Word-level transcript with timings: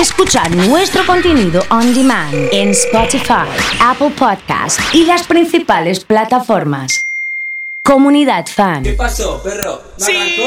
Escuchar 0.00 0.54
nuestro 0.54 1.06
contenido 1.06 1.62
on 1.70 1.94
demand 1.94 2.34
en 2.52 2.68
Spotify, 2.70 3.48
Apple 3.80 4.10
Podcast 4.10 4.78
y 4.92 5.06
las 5.06 5.26
principales 5.26 6.04
plataformas. 6.04 7.06
Comunidad 7.82 8.44
Fan. 8.46 8.82
¿Qué 8.82 8.92
pasó, 8.92 9.42
perro? 9.42 9.80
¿No 9.98 10.04
¡Sí! 10.04 10.38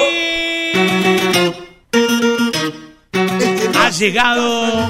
Ha 3.76 3.90
llegado 3.90 4.90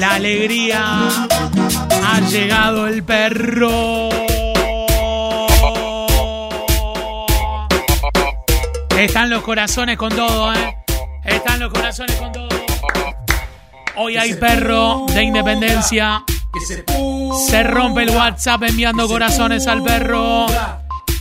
la 0.00 0.14
alegría. 0.14 1.26
Ha 2.04 2.20
llegado 2.28 2.88
el 2.88 3.04
perro. 3.04 4.08
Están 8.98 9.30
los 9.30 9.42
corazones 9.42 9.96
con 9.96 10.08
todo, 10.08 10.52
¿eh? 10.52 10.76
Están 11.24 11.60
los 11.60 11.72
corazones 11.72 12.16
con 12.16 12.32
todo. 12.32 12.46
Hoy 13.98 14.16
hay 14.18 14.34
perro 14.34 15.06
de 15.08 15.22
independencia. 15.22 16.22
Se 17.48 17.62
rompe 17.62 18.02
el 18.02 18.10
WhatsApp 18.10 18.62
enviando 18.64 19.08
corazones 19.08 19.66
al 19.66 19.82
perro. 19.82 20.46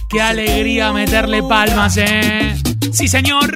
Qué 0.09 0.21
alegría 0.21 0.91
meterle 0.91 1.41
palmas, 1.41 1.95
¿eh? 1.95 2.53
Sí, 2.91 3.07
señor. 3.07 3.55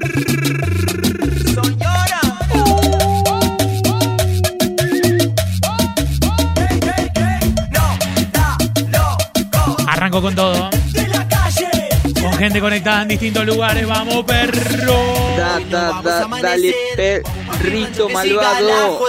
Arranco 9.88 10.22
con 10.22 10.34
todo. 10.34 10.70
Con 12.22 12.34
gente 12.34 12.62
conectada 12.62 13.02
en 13.02 13.08
distintos 13.10 13.46
lugares. 13.46 13.86
Vamos, 13.86 14.24
perro. 14.24 15.36
Da, 15.38 15.60
da, 15.70 16.02
da, 16.02 16.28
dale, 16.42 16.74
perrito 17.62 18.10
malvado. 18.10 19.00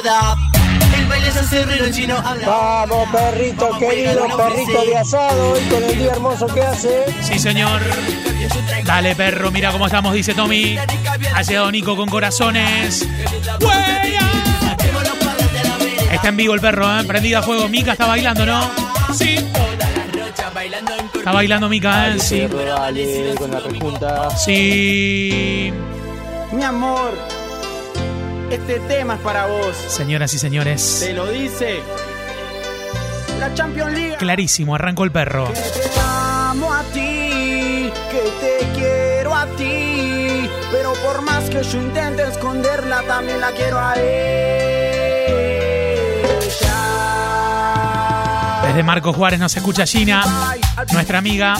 Vamos, 2.47 3.09
perrito 3.11 3.79
querido, 3.79 4.27
perrito 4.37 4.84
de 4.84 4.98
asado, 4.98 5.61
y 5.61 5.69
con 5.69 5.83
el 5.84 5.98
día 5.98 6.12
hermoso 6.12 6.47
que 6.47 6.62
hace. 6.62 7.05
Sí, 7.23 7.39
señor. 7.39 7.81
Dale, 8.84 9.15
perro, 9.15 9.51
mira 9.51 9.73
cómo 9.73 9.87
estamos, 9.87 10.15
dice 10.15 10.34
Tommy. 10.34 10.79
Ha 11.34 11.42
llegado 11.42 11.70
Nico 11.70 11.97
con 11.97 12.09
corazones. 12.09 13.07
¡Huella! 13.61 14.20
Está 16.12 16.29
en 16.29 16.37
vivo 16.37 16.55
el 16.55 16.61
perro, 16.61 17.01
¿eh? 17.01 17.05
Prendida 17.05 17.39
a 17.39 17.42
fuego. 17.42 17.69
Mica 17.69 17.92
está 17.92 18.07
bailando, 18.07 18.45
¿no? 18.45 18.70
Sí. 19.14 19.37
Está 21.14 21.33
bailando 21.33 21.69
Mica, 21.69 22.09
¿eh? 22.09 22.19
Sí. 22.19 22.48
Sí. 24.37 25.73
Mi 26.53 26.64
amor, 26.64 27.12
este 28.51 28.81
tema 28.81 29.15
es 29.15 29.20
para 29.20 29.47
vos. 29.47 29.77
Señoras 29.89 30.34
y 30.34 30.39
señores. 30.39 31.03
Te 31.05 31.12
lo 31.12 31.27
dice 31.27 31.81
la 33.41 33.53
Champions 33.55 33.92
League. 33.92 34.17
Clarísimo, 34.19 34.75
arrancó 34.75 35.05
el 35.05 35.12
perro. 35.12 35.47
Que 35.47 35.61
te 35.61 36.01
amo 36.01 36.73
a 36.73 36.83
ti, 36.92 37.91
que 38.11 38.33
te 38.41 38.69
quiero 38.79 39.34
a 39.34 39.47
ti. 39.57 40.48
Pero 40.70 40.92
por 40.95 41.23
más 41.23 41.48
que 41.48 41.62
yo 41.62 41.81
intente 41.81 42.23
esconderla, 42.29 43.03
también 43.03 43.41
la 43.41 43.51
quiero 43.53 43.79
a 43.79 43.95
ella. 43.95 44.20
Desde 48.67 48.83
Marco 48.83 49.12
Juárez 49.12 49.41
nos 49.41 49.57
escucha 49.57 49.87
Gina, 49.87 50.23
nuestra 50.92 51.19
amiga. 51.19 51.57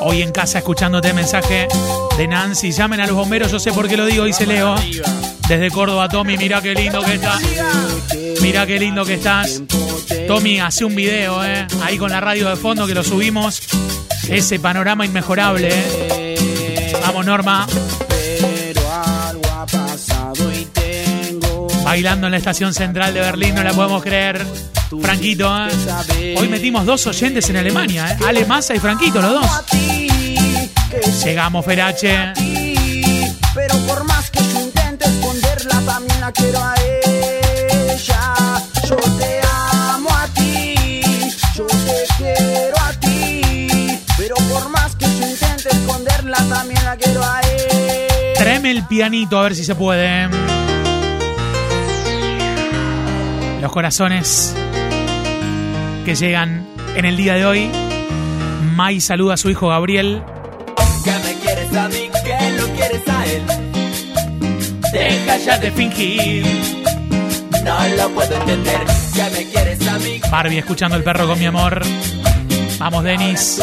Hoy 0.00 0.22
en 0.22 0.32
casa 0.32 0.58
escuchándote 0.58 1.12
mensaje 1.12 1.68
de 2.16 2.26
Nancy. 2.26 2.72
Llamen 2.72 3.00
a 3.00 3.06
los 3.06 3.14
bomberos, 3.14 3.52
yo 3.52 3.60
sé 3.60 3.72
por 3.72 3.88
qué 3.88 3.96
lo 3.96 4.06
digo, 4.06 4.24
dice 4.24 4.46
Leo. 4.46 4.74
Desde 5.48 5.70
Córdoba, 5.70 6.10
Tommy, 6.10 6.36
mira 6.36 6.60
qué 6.60 6.74
lindo 6.74 7.00
que 7.02 7.14
estás. 7.14 7.40
Mira 8.42 8.66
qué 8.66 8.78
lindo 8.78 9.02
que 9.06 9.14
estás. 9.14 9.62
Tommy, 10.26 10.60
hace 10.60 10.84
un 10.84 10.94
video, 10.94 11.42
¿eh? 11.42 11.66
Ahí 11.82 11.96
con 11.96 12.10
la 12.10 12.20
radio 12.20 12.50
de 12.50 12.56
fondo 12.56 12.86
que 12.86 12.94
lo 12.94 13.02
subimos. 13.02 13.62
Ese 14.28 14.60
panorama 14.60 15.06
inmejorable, 15.06 15.70
¿eh? 15.72 16.92
Vamos, 17.00 17.24
Norma. 17.24 17.66
Bailando 21.82 22.26
en 22.26 22.30
la 22.32 22.36
estación 22.36 22.74
central 22.74 23.14
de 23.14 23.20
Berlín, 23.20 23.54
no 23.54 23.62
la 23.62 23.72
podemos 23.72 24.02
creer. 24.02 24.44
Franquito, 25.00 25.50
¿eh? 25.66 26.34
Hoy 26.38 26.48
metimos 26.48 26.84
dos 26.84 27.06
oyentes 27.06 27.48
en 27.48 27.56
Alemania, 27.56 28.12
¿eh? 28.12 28.24
Ale 28.26 28.44
Massa 28.44 28.74
y 28.74 28.80
Franquito, 28.80 29.22
los 29.22 29.32
dos. 29.32 29.50
Llegamos, 31.24 31.64
Ferache. 31.64 32.34
Quiero 36.38 36.58
a 36.64 36.74
ella. 37.04 38.34
Yo 38.88 38.96
te 38.96 39.40
amo 39.90 40.08
a 40.10 40.26
ti, 40.28 41.00
yo 41.54 41.66
te 41.66 42.04
quiero 42.16 42.76
a 42.80 42.92
ti. 43.00 44.00
Pero 44.16 44.36
por 44.36 44.68
más 44.70 44.96
que 44.96 45.06
yo 45.06 45.26
intente 45.26 45.68
esconderla, 45.68 46.38
también 46.48 46.84
la 46.84 46.96
quiero 46.96 47.22
a 47.22 47.40
ella. 47.40 48.34
Tráeme 48.38 48.70
el 48.70 48.86
pianito 48.86 49.38
a 49.38 49.42
ver 49.42 49.54
si 49.54 49.64
se 49.64 49.74
puede. 49.74 50.28
Los 53.60 53.72
corazones 53.72 54.54
que 56.04 56.14
llegan 56.14 56.66
en 56.94 57.04
el 57.04 57.16
día 57.16 57.34
de 57.34 57.44
hoy. 57.44 57.70
Mai 58.74 59.00
saluda 59.00 59.34
a 59.34 59.36
su 59.36 59.50
hijo 59.50 59.68
Gabriel. 59.68 60.22
Que 61.04 61.10
me 61.10 61.34
quieres 61.42 61.76
a 61.76 61.88
mí, 61.88 62.10
que 62.24 62.50
lo 62.52 62.66
quieres 62.74 63.08
a 63.08 63.26
él. 63.26 63.77
Deja 64.92 65.36
ya 65.38 65.58
de 65.58 65.70
fingir. 65.72 66.46
No 67.64 67.88
lo 67.96 68.10
puedo 68.10 68.34
entender. 68.34 68.80
Que 69.14 69.30
me 69.30 69.50
quieres 69.50 69.88
a 69.88 69.98
mí, 69.98 70.20
Barbie 70.30 70.58
escuchando 70.58 70.96
el 70.96 71.02
perro 71.02 71.26
con 71.26 71.38
mi 71.38 71.46
amor. 71.46 71.82
Vamos, 72.78 73.04
Denis. 73.04 73.60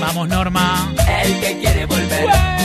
Vamos, 0.00 0.28
Norma. 0.28 0.92
El 1.22 1.40
que 1.40 1.58
quiere 1.58 1.86
volver. 1.86 2.63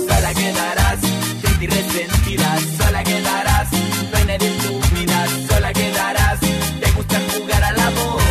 Sola 0.07 0.34
quedarás, 0.34 1.00
triste 1.41 1.63
y 1.63 1.68
resentida. 1.68 2.57
Sola 2.78 3.03
quedarás, 3.03 3.72
no 3.72 4.18
hay 4.18 4.25
nadie 4.25 4.47
en 4.47 4.57
tu 4.57 4.96
vida. 4.96 5.28
Sola 5.50 5.73
quedarás, 5.73 6.40
te 6.40 6.91
gusta 6.91 7.19
jugar 7.34 7.63
al 7.63 7.79
amor. 7.79 8.22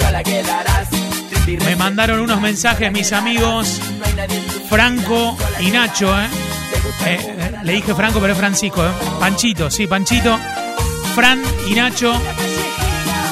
Sola 0.00 0.22
quedarás, 0.22 0.88
Me 1.64 1.76
mandaron 1.76 2.20
unos 2.20 2.40
mensajes 2.40 2.90
mis 2.92 3.12
amigos 3.12 3.80
Franco 4.68 5.36
y 5.60 5.70
Nacho, 5.70 6.12
¿eh? 6.20 6.26
Eh, 7.06 7.18
eh, 7.20 7.52
le 7.62 7.72
dije 7.72 7.94
Franco, 7.94 8.20
pero 8.20 8.32
es 8.32 8.38
Francisco, 8.38 8.84
¿eh? 8.84 8.90
Panchito, 9.20 9.70
sí, 9.70 9.86
Panchito. 9.86 10.38
Fran 11.14 11.40
y 11.68 11.74
Nacho. 11.74 12.12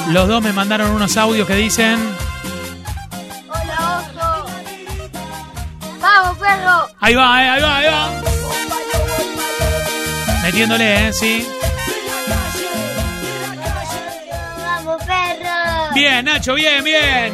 Los 0.09 0.27
dos 0.27 0.41
me 0.43 0.53
mandaron 0.53 0.91
unos 0.91 1.17
audios 1.17 1.47
que 1.47 1.55
dicen. 1.55 1.97
Hola, 3.49 3.99
oso. 3.99 4.45
Vamos, 5.99 6.37
perro. 6.37 6.87
Ahí 6.99 7.15
va, 7.15 7.43
eh, 7.43 7.49
ahí 7.49 7.61
va, 7.61 7.77
ahí 7.77 7.87
va. 7.87 8.09
Metiéndole, 10.43 11.07
¿eh? 11.07 11.13
Sí. 11.13 11.47
Vamos, 14.63 15.03
perro. 15.03 15.93
Bien, 15.95 16.25
Nacho, 16.25 16.53
bien, 16.53 16.83
bien. 16.83 17.33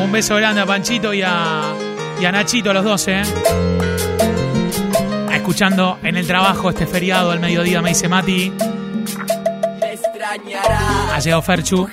Un 0.00 0.12
beso 0.12 0.36
grande 0.36 0.60
a 0.60 0.66
Panchito 0.66 1.12
y 1.12 1.22
a, 1.22 1.74
y 2.20 2.24
a 2.24 2.30
Nachito, 2.30 2.70
a 2.70 2.74
los 2.74 2.84
dos, 2.84 3.08
¿eh? 3.08 3.22
Escuchando 5.32 5.98
en 6.02 6.16
el 6.16 6.26
trabajo 6.26 6.70
este 6.70 6.86
feriado 6.86 7.32
al 7.32 7.40
mediodía, 7.40 7.82
me 7.82 7.88
dice 7.90 8.08
Mati. 8.08 8.52
Ha 11.14 11.20
llegado 11.20 11.42
Ferchu. 11.42 11.88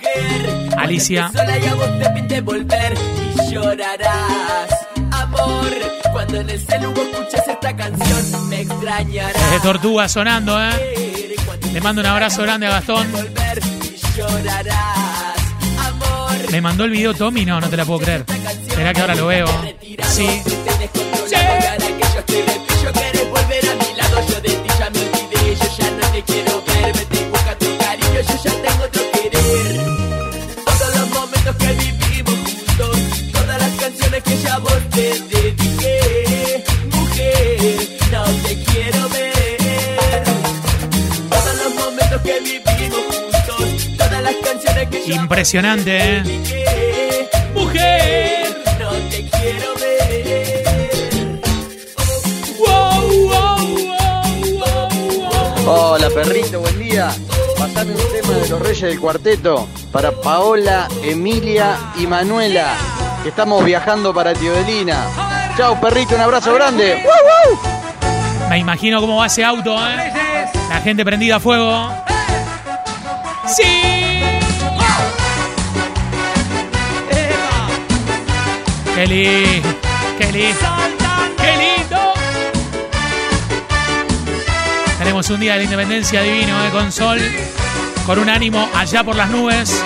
Alicia. 0.76 1.30
Sola 1.32 1.60
y 1.60 1.66
a 1.68 1.76
vos 1.76 2.00
te 2.00 2.10
pinte 2.10 2.42
volver 2.42 2.94
y 3.38 3.54
llorarás. 3.54 4.72
Amor, 5.12 5.70
cuando 6.12 6.38
en 6.38 6.50
el 6.50 6.60
celu 6.60 6.92
vos 6.92 7.06
escuches 7.06 7.48
esta 7.48 7.76
canción, 7.76 8.50
me 8.50 8.62
extrañarás. 8.62 9.44
Desde 9.44 9.60
Tortuga 9.60 10.10
sonando, 10.10 10.60
¿eh? 10.60 11.36
Le 11.72 11.82
mando 11.82 12.02
un 12.02 12.08
abrazo 12.08 12.42
grande 12.42 12.66
a 12.66 12.72
Gastón. 12.72 13.08
Me 16.52 16.60
mandó 16.60 16.86
el 16.86 16.90
video 16.90 17.14
Tommy, 17.14 17.46
no, 17.46 17.62
no 17.62 17.70
te 17.70 17.78
la 17.78 17.86
puedo 17.86 18.00
creer. 18.00 18.26
Será 18.70 18.92
que 18.92 19.02
ahora 19.02 19.14
lo 19.14 19.28
veo. 19.28 19.46
Sí. 20.10 20.42
Impresionante, 45.32 45.98
¿eh? 45.98 46.24
Mujer. 47.56 48.64
no 48.78 48.90
te 49.10 49.30
quiero 49.30 49.74
ver. 49.80 51.40
Wow, 52.60 53.30
wow, 53.30 53.58
wow, 53.88 54.28
wow, 54.60 54.90
wow. 55.66 55.94
Hola 55.94 56.10
perrito, 56.10 56.60
buen 56.60 56.78
día. 56.78 57.16
Pasame 57.58 57.94
un 57.94 58.12
tema 58.12 58.34
de 58.40 58.50
los 58.50 58.60
Reyes 58.60 58.82
del 58.82 59.00
Cuarteto 59.00 59.70
para 59.90 60.12
Paola, 60.12 60.90
Emilia 61.02 61.78
y 61.96 62.08
Manuela, 62.08 62.76
que 63.24 63.30
estamos 63.30 63.64
viajando 63.64 64.14
para 64.14 64.34
Teodelina. 64.34 65.06
Chao 65.56 65.80
perrito, 65.80 66.16
un 66.16 66.22
abrazo 66.22 66.54
grande. 66.54 67.06
Me 68.50 68.58
imagino 68.58 69.00
cómo 69.00 69.16
va 69.16 69.28
ese 69.28 69.46
auto, 69.46 69.78
¿eh? 69.78 70.12
La 70.68 70.82
gente 70.82 71.06
prendida 71.06 71.38
a 71.38 71.40
fuego. 71.40 71.90
¡Sí! 73.48 73.91
¡Qué 79.02 79.08
lindo! 79.08 79.70
¡Qué 80.20 80.32
lindo! 80.32 80.68
¡Qué 81.36 81.58
lindo! 81.58 82.14
Tenemos 85.00 85.28
un 85.32 85.40
día 85.40 85.58
de 85.58 85.64
independencia 85.64 86.22
divino, 86.22 86.64
¿eh? 86.64 86.70
Con 86.70 86.92
sol, 86.92 87.20
con 88.06 88.20
un 88.20 88.30
ánimo 88.30 88.70
allá 88.76 89.04
por 89.04 89.16
las 89.16 89.32
nubes, 89.32 89.84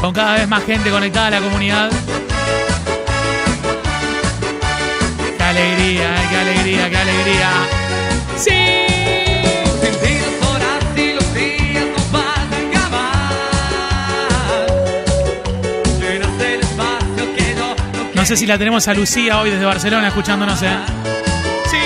con 0.00 0.12
cada 0.12 0.34
vez 0.34 0.48
más 0.48 0.64
gente 0.64 0.90
conectada 0.90 1.28
a 1.28 1.30
la 1.30 1.40
comunidad. 1.42 1.92
¡Qué 5.38 5.44
alegría, 5.44 6.12
eh! 6.12 6.26
qué 6.28 6.36
alegría, 6.36 6.90
qué 6.90 6.96
alegría! 6.96 7.83
No 18.24 18.28
sé 18.28 18.38
si 18.38 18.46
la 18.46 18.56
tenemos 18.56 18.88
a 18.88 18.94
Lucía 18.94 19.38
hoy 19.38 19.50
desde 19.50 19.66
Barcelona 19.66 20.08
escuchándonos, 20.08 20.62
¿eh? 20.62 20.74
Sí. 21.70 21.76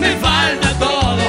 Me 0.00 0.16
falta 0.16 0.72
todo. 0.78 1.24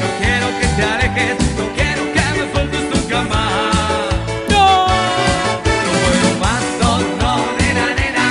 No 0.00 0.08
quiero 0.18 0.48
que 0.58 0.66
te 0.66 0.82
alejes, 0.82 1.36
no 1.56 1.68
quiero 1.76 2.02
que 2.12 2.20
me 2.36 2.52
sueltes 2.52 2.82
nunca 2.96 3.22
más. 3.22 4.10
¡No! 4.50 4.88
No 4.88 5.92
puedo 6.02 6.30
más, 6.40 6.64
no, 6.80 6.98
no, 6.98 7.46
nena, 7.60 7.86
nena. 7.94 8.26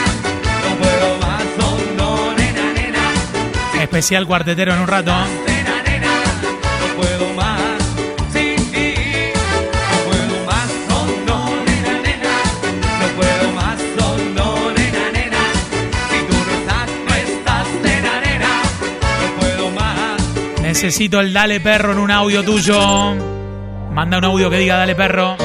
No 0.62 0.76
puedo 0.76 1.08
más, 1.20 1.46
no, 1.58 1.68
no, 1.96 2.34
nena, 2.34 2.74
nena. 2.74 3.82
Especial 3.82 4.28
cuartetero 4.28 4.74
en 4.74 4.82
un 4.82 4.88
rato. 4.90 5.14
Necesito 20.86 21.20
el 21.20 21.34
dale 21.34 21.60
perro 21.62 21.94
en 21.94 21.98
un 21.98 22.12
audio 22.12 22.44
tuyo. 22.44 23.16
Manda 23.92 24.20
un 24.20 24.26
audio 24.26 24.52
que 24.52 24.60
diga 24.60 24.78
dale 24.78 24.94
perro. 24.94 25.36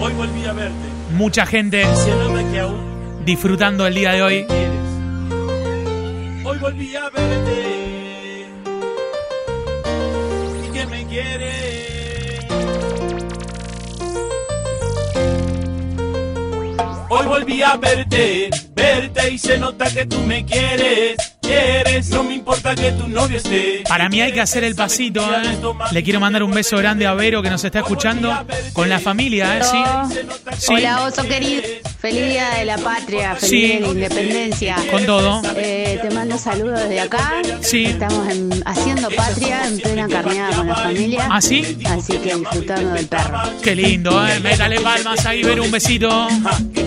Hoy 0.00 0.12
volví 0.12 0.44
a 0.44 0.52
verte, 0.52 0.76
Mucha 1.10 1.46
gente 1.46 1.84
diciéndome 1.84 2.48
que 2.52 2.60
aún 2.60 3.24
disfrutando 3.24 3.88
el 3.88 3.94
día 3.96 4.12
de 4.12 4.22
hoy. 4.22 4.46
quieres. 4.46 4.70
Hoy 6.44 6.58
volví 6.58 6.94
a 6.94 7.10
verte 7.10 8.50
y 10.64 10.72
que 10.72 10.86
me 10.86 11.06
quieres. 11.06 12.46
Hoy 17.08 17.26
volví 17.26 17.62
a 17.62 17.76
verte, 17.78 18.50
verte 18.76 19.30
y 19.32 19.38
se 19.38 19.58
nota 19.58 19.92
que 19.92 20.06
tú 20.06 20.20
me 20.20 20.44
quieres. 20.44 21.31
Quieres, 21.42 22.08
no 22.10 22.22
me 22.24 22.34
importa 22.34 22.74
que 22.74 22.92
tu 22.92 23.08
novio 23.08 23.36
esté. 23.36 23.82
Para 23.88 24.08
mí 24.08 24.20
hay 24.20 24.32
que 24.32 24.40
hacer 24.40 24.64
el 24.64 24.74
pasito, 24.74 25.20
¿eh? 25.22 25.58
Le 25.90 26.02
quiero 26.02 26.20
mandar 26.20 26.42
un 26.42 26.52
beso 26.52 26.76
grande 26.78 27.06
a 27.06 27.14
Vero 27.14 27.42
que 27.42 27.50
nos 27.50 27.62
está 27.64 27.80
escuchando 27.80 28.32
con 28.72 28.88
la 28.88 28.98
familia, 29.00 29.58
¿eh? 29.58 29.62
Sí. 29.64 29.78
Sí. 30.58 30.72
Hola, 30.74 31.04
oso 31.04 31.22
querido. 31.24 31.62
Feliz 32.00 32.28
Día 32.30 32.50
de 32.58 32.64
la 32.64 32.78
Patria, 32.78 33.36
feliz 33.36 33.50
Sí. 33.50 33.56
Día 33.60 33.74
de 33.74 33.80
la 33.80 33.88
Independencia. 33.88 34.76
Con 34.90 35.04
todo. 35.06 35.42
Eh, 35.56 35.98
te 36.02 36.10
mando 36.10 36.36
saludos 36.38 36.80
desde 36.80 37.00
acá. 37.00 37.32
Sí. 37.60 37.84
Estamos 37.86 38.28
en- 38.28 38.62
haciendo 38.66 39.08
patria 39.10 39.66
en 39.66 39.78
plena 39.80 40.08
carneada 40.08 40.56
con 40.56 40.66
la 40.68 40.74
familia. 40.76 41.28
¿Ah, 41.30 41.40
sí? 41.40 41.78
Así 41.86 42.14
que 42.18 42.34
disfrutando 42.36 42.92
del 42.94 43.06
perro. 43.06 43.38
Qué 43.62 43.74
lindo, 43.76 44.26
¿eh? 44.26 44.40
Métale 44.40 44.80
palmas 44.80 45.24
ahí, 45.26 45.42
Vero, 45.42 45.62
un 45.64 45.70
besito. 45.70 46.28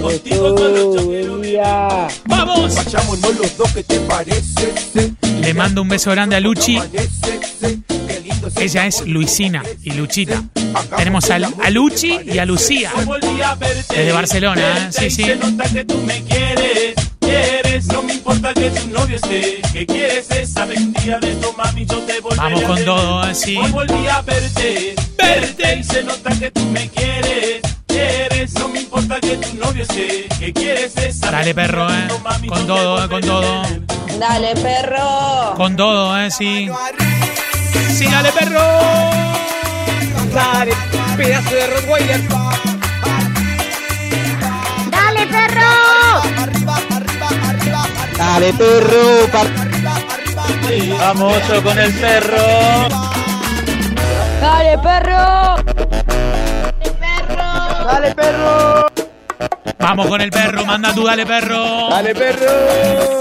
buen 0.01 1.41
día. 1.41 2.07
¡Vamos! 2.25 2.75
Vayámonos 2.75 3.35
los 3.37 3.57
dos, 3.57 3.71
¿qué 3.73 3.83
te 3.83 3.99
parece? 4.01 4.44
Le 5.41 5.53
mando 5.53 5.81
un 5.81 5.89
beso 5.89 6.11
grande 6.11 6.35
a 6.35 6.39
Luchi. 6.39 6.79
Ella 8.59 8.87
es 8.87 9.05
Luisina 9.05 9.63
y 9.83 9.91
Luchita. 9.91 10.43
Tenemos 10.97 11.29
a, 11.29 11.35
a 11.35 11.69
Luchi 11.69 12.19
y 12.25 12.39
a 12.39 12.45
Lucía. 12.45 12.91
Desde 13.89 14.11
Barcelona, 14.11 14.61
¿eh? 14.61 14.91
Sí, 14.91 15.09
sí. 15.11 15.25
Vamos 22.37 22.61
con 22.63 22.85
todo, 22.85 23.27
¿eh? 23.29 23.35
Sí. 23.35 23.57
Hoy 23.57 23.71
volví 23.71 24.07
a 24.07 24.21
verte, 24.21 24.95
verte 25.17 25.79
y 25.79 25.83
se 25.83 26.03
nota 26.03 26.37
que 26.39 26.51
tú 26.51 26.65
me 26.65 26.89
quieres, 26.89 27.61
quieres, 27.61 27.64
no 28.65 28.73
me 28.73 28.81
importa 28.81 29.19
que 29.19 29.37
tu 29.37 29.57
novio 29.57 29.83
esté. 29.83 30.27
Que 30.39 30.51
quieres 30.51 30.97
esa 30.97 31.29
Dale, 31.29 31.53
perro, 31.53 31.87
¿eh? 31.89 32.07
Con 32.47 32.65
todo, 32.65 33.03
¿eh? 33.03 33.09
Con 33.09 33.21
todo. 33.21 33.61
Dale, 34.19 34.55
perro. 34.55 35.53
Con 35.55 35.75
todo, 35.75 36.19
¿eh? 36.19 36.31
Sí. 36.31 36.69
Sí, 37.95 38.05
dale, 38.07 38.31
perro. 38.31 38.61
Dale, 40.33 40.73
pedazo 41.15 41.55
de 41.55 41.67
Rottweiler. 41.67 42.21
¡Dale, 44.89 45.27
perro! 45.27 46.21
Dale, 48.17 48.53
perro. 48.53 49.29
Vamos 50.99 51.43
con 51.63 51.79
el 51.79 51.93
perro. 51.93 52.89
Dale, 54.41 54.77
perro. 54.79 55.64
Dale, 57.85 58.15
perro. 58.15 58.87
Vamos 59.77 60.07
con 60.07 60.19
el 60.19 60.31
perro. 60.31 60.65
Manda 60.65 60.91
tú, 60.91 61.03
dale, 61.03 61.23
perro. 61.23 61.89
Dale, 61.91 62.15
perro. 62.15 63.19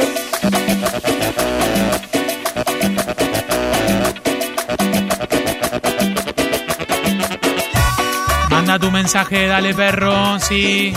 Manda 8.48 8.78
tu 8.78 8.90
mensaje, 8.90 9.46
dale, 9.46 9.74
perro. 9.74 10.40
Sí. 10.40 10.94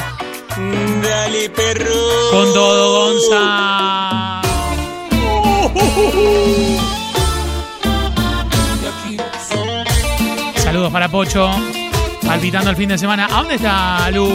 Dale, 1.02 1.50
perro. 1.50 2.32
Con 2.32 2.54
todo, 2.54 3.12
Gonza. 3.12 4.42
Saludos 10.64 10.92
para 10.94 11.10
Pocho. 11.10 11.52
Palpitando 12.28 12.70
el 12.70 12.76
fin 12.76 12.90
de 12.90 12.98
semana. 12.98 13.26
¿A 13.32 13.38
dónde 13.38 13.56
está 13.56 14.12
Lu? 14.12 14.28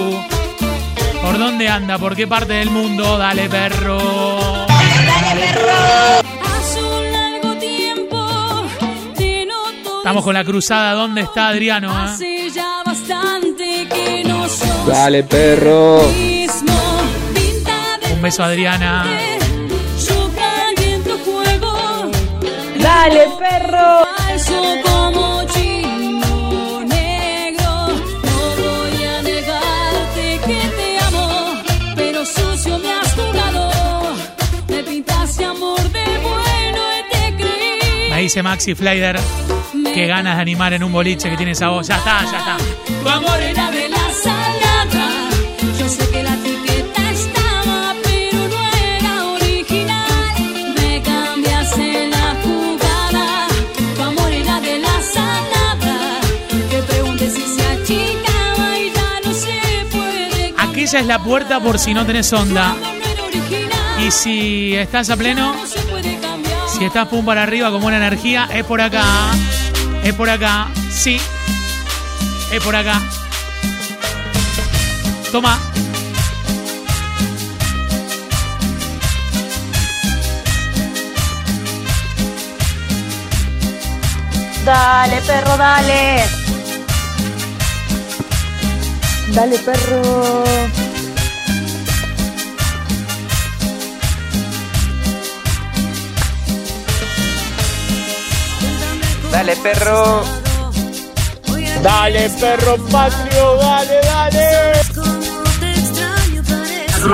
¿Por 1.23 1.39
dónde 1.39 1.69
anda? 1.69 1.99
¿Por 1.99 2.17
qué 2.17 2.27
parte 2.27 2.55
del 2.55 2.71
mundo? 2.71 3.19
Dale, 3.19 3.49
perro. 3.49 3.99
Hace 6.57 6.83
un 6.83 7.13
largo 7.13 7.55
tiempo 7.59 8.65
te 9.17 9.47
noto 9.47 9.99
Estamos 9.99 10.25
con 10.25 10.35
la 10.35 10.45
cruzada. 10.45 10.93
¿Dónde 10.95 11.21
está 11.23 11.49
Adriano? 11.49 11.91
eh? 11.93 12.05
hace 12.05 12.51
ya 12.51 12.83
bastante 12.85 13.87
que 13.89 14.25
no 14.27 14.49
sos 14.49 14.87
Dale, 14.87 15.23
perro. 15.25 16.01
Un 18.15 18.23
beso 18.23 18.43
a 18.43 18.47
Adriana. 18.47 19.05
Dale, 22.79 23.27
perro. 23.39 24.07
Maxi 38.41 38.75
Flyder. 38.75 39.19
Qué 39.93 40.07
ganas 40.07 40.37
de 40.37 40.43
animar 40.43 40.73
en 40.73 40.85
un 40.85 40.93
boliche 40.93 41.29
que 41.29 41.37
tiene 41.37 41.53
esa 41.53 41.69
voz. 41.69 41.89
Ya 41.89 41.97
está, 41.97 42.25
ya 42.31 42.39
está. 42.39 42.57
Me 43.05 43.11
la 52.09 52.37
jugada. 52.43 53.49
Aquella 60.59 61.01
es 61.01 61.07
la 61.07 61.19
puerta 61.19 61.61
por 61.61 61.79
si 61.79 61.93
no 61.93 62.07
tenés 62.07 62.33
onda. 62.33 62.75
Y 64.07 64.11
si 64.11 64.75
estás 64.75 65.11
a 65.11 65.17
pleno 65.17 65.82
si 66.83 66.87
estás 66.87 67.07
pum 67.07 67.25
para 67.25 67.45
arriba 67.45 67.71
con 67.71 67.81
buena 67.81 67.99
energía, 67.99 68.49
es 68.53 68.65
por 68.65 68.81
acá. 68.81 69.05
Es 70.03 70.13
por 70.15 70.29
acá. 70.29 70.67
Sí. 70.91 71.17
Es 72.51 72.61
por 72.61 72.75
acá. 72.75 73.01
Toma. 75.31 75.61
Dale, 84.65 85.21
perro, 85.21 85.57
dale. 85.57 86.25
Dale, 89.29 89.59
perro. 89.61 90.82
Dale, 99.33 99.57
perro. 99.57 100.23
Dale, 101.81 102.29
perro 102.39 102.77
patrio, 102.91 103.57
dale, 103.57 104.01
dale. 104.05 104.73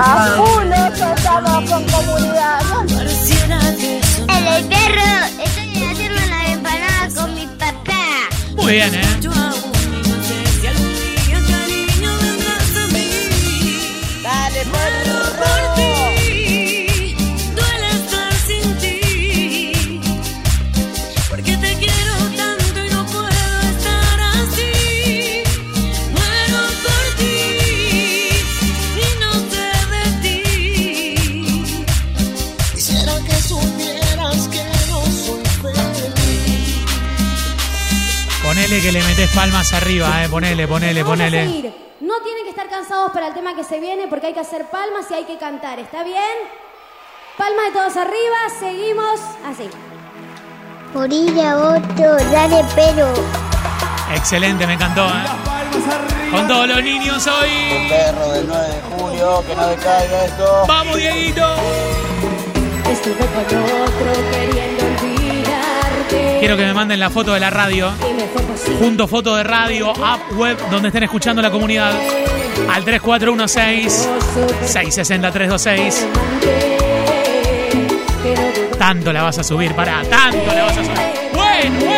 A 0.01 0.27
full, 0.37 0.73
estamos 0.73 1.71
con 1.71 1.85
comunidad. 1.85 2.61
Dale, 4.27 4.63
perro. 4.65 5.11
Estoy 5.45 5.85
haciendo 5.85 6.21
una 6.27 6.53
empanada 6.53 7.09
con 7.15 7.35
mi 7.37 7.47
papá. 7.47 8.29
Muy 8.57 8.73
bien, 8.73 8.95
¿eh? 8.97 9.07
Dale, 14.25 14.65
perro. 14.73 15.88
Que 38.88 38.92
le 38.92 39.02
metes 39.04 39.30
palmas 39.35 39.71
arriba, 39.75 40.25
eh. 40.25 40.28
Ponele, 40.30 40.66
ponele, 40.66 41.02
Vamos 41.02 41.21
a 41.21 41.25
ponele. 41.25 41.47
seguir. 41.47 41.75
No 42.00 42.14
tienen 42.23 42.45
que 42.45 42.50
estar 42.50 42.71
cansados 42.71 43.11
para 43.12 43.26
el 43.28 43.35
tema 43.35 43.54
que 43.54 43.62
se 43.62 43.80
viene 43.80 44.07
porque 44.09 44.28
hay 44.28 44.33
que 44.33 44.40
hacer 44.40 44.64
palmas 44.71 45.04
y 45.11 45.14
hay 45.14 45.25
que 45.25 45.37
cantar. 45.37 45.78
¿Está 45.78 46.02
bien? 46.04 46.23
Palmas 47.37 47.66
de 47.66 47.73
todos 47.73 47.97
arriba. 47.99 48.38
Seguimos 48.59 49.21
así. 49.45 49.68
Orilla, 50.95 51.59
otro. 51.59 52.16
Dale, 52.33 52.64
perro. 52.75 53.12
Excelente, 54.14 54.66
me 54.66 54.73
encantó, 54.73 55.07
¿eh? 55.07 56.30
Con 56.30 56.49
todos 56.49 56.68
los 56.68 56.83
niños 56.83 57.26
hoy. 57.26 57.88
Perro 57.90 58.33
del 58.33 58.47
9 58.49 58.68
de 58.68 58.83
julio, 58.97 59.45
que 59.47 59.54
no 59.54 59.66
decaiga 59.66 60.25
esto. 60.25 60.64
¡Vamos, 60.66 60.97
Dieguito! 60.97 61.47
Estuve 62.90 63.16
con 63.18 63.45
otro 63.45 64.30
queriendo 64.33 64.85
olvidarte. 64.87 65.18
Quiero 66.41 66.57
que 66.57 66.65
me 66.65 66.73
manden 66.75 67.00
la 67.00 67.11
foto 67.11 67.35
de 67.35 67.41
la 67.41 67.50
radio. 67.50 67.93
Junto 68.79 69.07
foto 69.09 69.37
de 69.37 69.45
radio, 69.45 69.91
app, 70.05 70.33
web, 70.33 70.57
donde 70.71 70.88
estén 70.88 71.03
escuchando 71.03 71.43
la 71.43 71.50
comunidad. 71.50 71.93
Al 72.73 72.85
3416 72.85 74.09
660 74.62 75.31
326. 75.33 76.07
Tanto 78.79 79.12
la 79.12 79.23
vas 79.23 79.38
a 79.38 79.45
subir, 79.45 79.75
pará, 79.75 80.03
tanto 80.09 80.55
la 80.55 80.65
vas 80.65 80.79
a 80.79 80.85
subir. 80.85 80.99
Bueno, 81.33 81.79
bueno. 81.81 81.98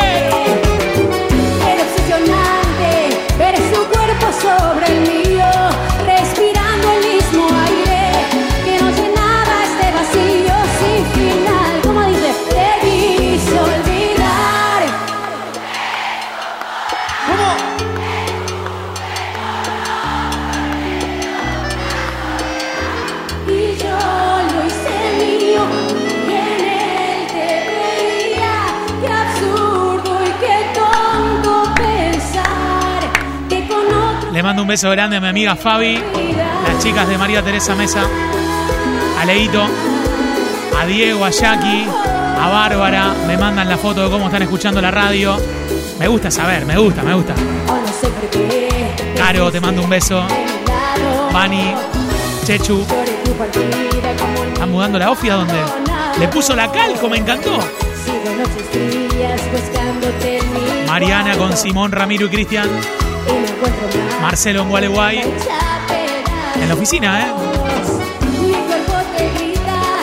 Mando 34.51 34.63
un 34.63 34.69
beso 34.69 34.91
grande 34.91 35.17
a 35.17 35.21
mi 35.21 35.29
amiga 35.29 35.55
Fabi, 35.55 35.95
las 35.95 36.83
chicas 36.83 37.09
de 37.09 37.17
María 37.17 37.41
Teresa 37.41 37.77
Mesa, 37.77 38.03
a 39.17 39.25
Leito, 39.25 39.63
a 40.77 40.87
Diego, 40.87 41.25
a 41.25 41.31
Jackie, 41.31 41.87
a 41.87 42.49
Bárbara. 42.49 43.15
Me 43.29 43.37
mandan 43.37 43.69
la 43.69 43.79
foto 43.79 44.03
de 44.03 44.11
cómo 44.11 44.27
están 44.27 44.43
escuchando 44.43 44.83
la 44.83 44.91
radio. 44.91 45.37
Me 46.01 46.09
gusta 46.09 46.33
saber, 46.33 46.67
me 46.67 46.77
gusta, 46.77 47.05
me 47.05 47.15
gusta. 47.15 47.33
Caro, 49.17 49.53
te 49.53 49.61
mando 49.61 49.85
un 49.85 49.89
beso. 49.89 50.27
Vani, 51.33 51.73
Chechu. 52.45 52.85
¿Están 54.53 54.69
mudando 54.73 54.99
la 54.99 55.13
ofia 55.13 55.35
donde? 55.35 55.63
Le 56.19 56.27
puso 56.27 56.57
la 56.57 56.73
calco, 56.73 57.09
me 57.09 57.19
encantó. 57.19 57.57
Mariana 60.89 61.39
con 61.39 61.57
Simón, 61.57 61.93
Ramiro 61.93 62.27
y 62.27 62.31
Cristian. 62.31 62.69
Marcelo 64.21 64.63
en 64.63 64.69
Gualeguay. 64.69 65.21
En 66.61 66.69
la 66.69 66.75
oficina, 66.75 67.21
¿eh? 67.21 67.33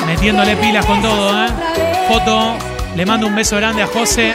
Metiéndole 0.06 0.56
pilas 0.58 0.86
con 0.86 1.02
todo, 1.02 1.46
¿eh? 1.46 1.48
Foto. 2.08 2.56
Le 2.96 3.06
mando 3.06 3.28
un 3.28 3.36
beso 3.36 3.58
grande 3.58 3.84
a 3.84 3.88
José. 3.88 4.34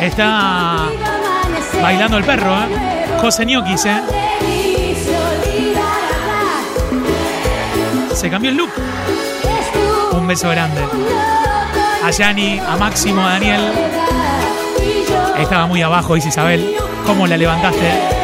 Está 0.00 0.88
bailando 1.82 2.18
el 2.18 2.24
perro, 2.24 2.54
¿eh? 2.54 3.18
José 3.20 3.44
Ñoquis, 3.46 3.86
¿eh? 3.86 4.02
Se 8.14 8.30
cambió 8.30 8.50
el 8.50 8.56
look. 8.56 8.70
Un 10.12 10.26
beso 10.26 10.48
grande. 10.48 10.80
A 12.04 12.10
Yani, 12.10 12.60
a 12.60 12.76
Máximo, 12.76 13.20
a 13.22 13.30
Daniel. 13.30 13.60
Estaba 15.38 15.66
muy 15.66 15.82
abajo, 15.82 16.14
dice 16.14 16.28
Isabel. 16.28 16.76
¿Cómo 17.04 17.26
la 17.26 17.36
levantaste? 17.36 18.15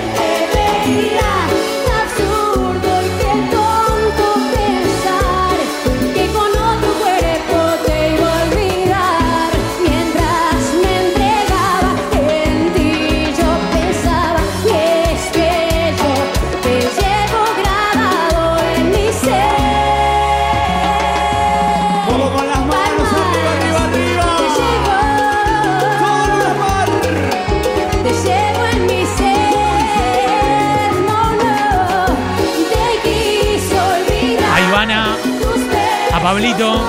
Pablito, 36.22 36.80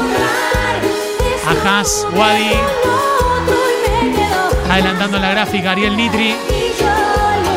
a 1.47 1.83
Wadi. 2.15 2.51
Adelantando 4.69 5.17
la 5.17 5.31
gráfica, 5.31 5.71
Ariel 5.71 5.97
Nitri. 5.97 6.35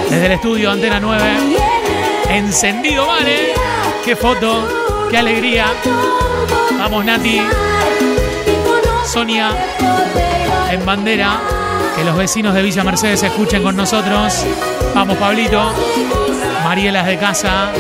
Desde 0.09 0.25
el 0.25 0.33
estudio 0.33 0.71
Antena 0.71 0.99
9. 0.99 1.25
Encendido, 2.30 3.06
vale. 3.06 3.52
Qué 4.02 4.16
foto, 4.16 4.66
qué 5.11 5.18
alegría. 5.18 5.66
Vamos, 6.78 7.04
Nati. 7.04 7.42
Sonia, 9.04 9.50
en 10.71 10.87
bandera. 10.87 11.42
Que 11.95 12.04
los 12.04 12.16
vecinos 12.16 12.54
de 12.54 12.62
Villa 12.62 12.85
Mercedes 12.85 13.23
escuchen 13.23 13.62
con 13.62 13.76
nosotros. 13.76 14.47
Vamos, 14.95 15.18
Pablito. 15.18 15.75
Marielas 16.64 17.06
de 17.06 17.18
casa. 17.18 17.71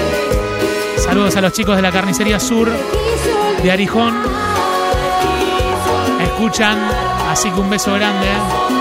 Saludos 0.98 1.34
a 1.36 1.40
los 1.40 1.52
chicos 1.54 1.76
de 1.76 1.82
la 1.82 1.90
carnicería 1.90 2.38
sur 2.38 2.70
de 3.66 3.72
Arijón. 3.72 4.14
Escuchan, 6.20 6.78
así 7.28 7.50
que 7.50 7.58
un 7.58 7.68
beso 7.68 7.92
grande. 7.94 8.75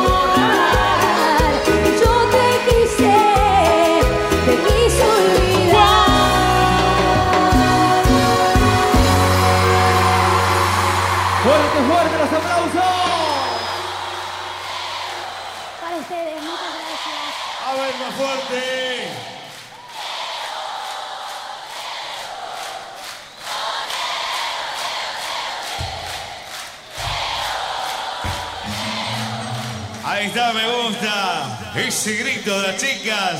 Ese 31.95 32.13
grito 32.17 32.61
de 32.61 32.67
las 32.67 32.75
chicas. 32.75 33.39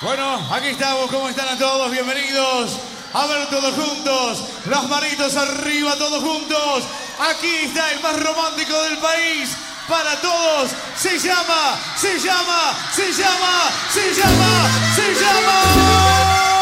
Bueno, 0.00 0.40
aquí 0.52 0.68
estamos. 0.68 1.10
¿Cómo 1.10 1.28
están 1.28 1.48
a 1.48 1.58
todos? 1.58 1.90
Bienvenidos. 1.90 2.78
A 3.12 3.26
ver 3.26 3.48
todos 3.48 3.74
juntos. 3.74 4.44
Las 4.66 4.84
manitos 4.84 5.36
arriba, 5.36 5.96
todos 5.96 6.22
juntos. 6.22 6.84
Aquí 7.18 7.52
está 7.64 7.90
el 7.90 7.98
más 7.98 8.22
romántico 8.22 8.80
del 8.84 8.98
país. 8.98 9.56
Para 9.88 10.14
todos. 10.20 10.70
Se 10.96 11.18
llama, 11.18 11.76
se 11.96 12.20
llama, 12.20 12.76
se 12.94 13.12
llama, 13.12 13.70
se 13.92 14.14
llama, 14.14 14.70
se 14.94 15.14
llama. 15.14 16.58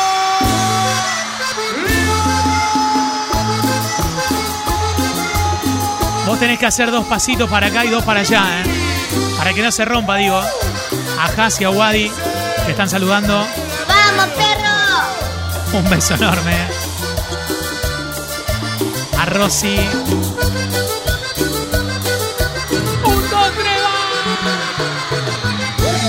Vos 6.24 6.40
tenés 6.40 6.58
que 6.58 6.66
hacer 6.66 6.90
dos 6.90 7.04
pasitos 7.04 7.48
para 7.50 7.66
acá 7.66 7.84
y 7.84 7.88
dos 7.88 8.02
para 8.02 8.20
allá, 8.20 8.62
¿eh? 8.62 8.85
Para 9.46 9.54
que 9.54 9.62
no 9.62 9.70
se 9.70 9.84
rompa, 9.84 10.16
digo. 10.16 10.40
A 10.40 11.24
Has 11.36 11.60
y 11.60 11.64
a 11.64 11.70
Wadi, 11.70 12.10
que 12.64 12.72
están 12.72 12.90
saludando. 12.90 13.46
¡Vamos, 13.86 14.26
perro! 14.34 15.78
Un 15.78 15.88
beso 15.88 16.14
enorme. 16.14 16.56
A 19.16 19.26
Rosy. 19.26 19.78
Un, 23.04 23.30
dos, 23.30 23.52
tres, 23.54 23.82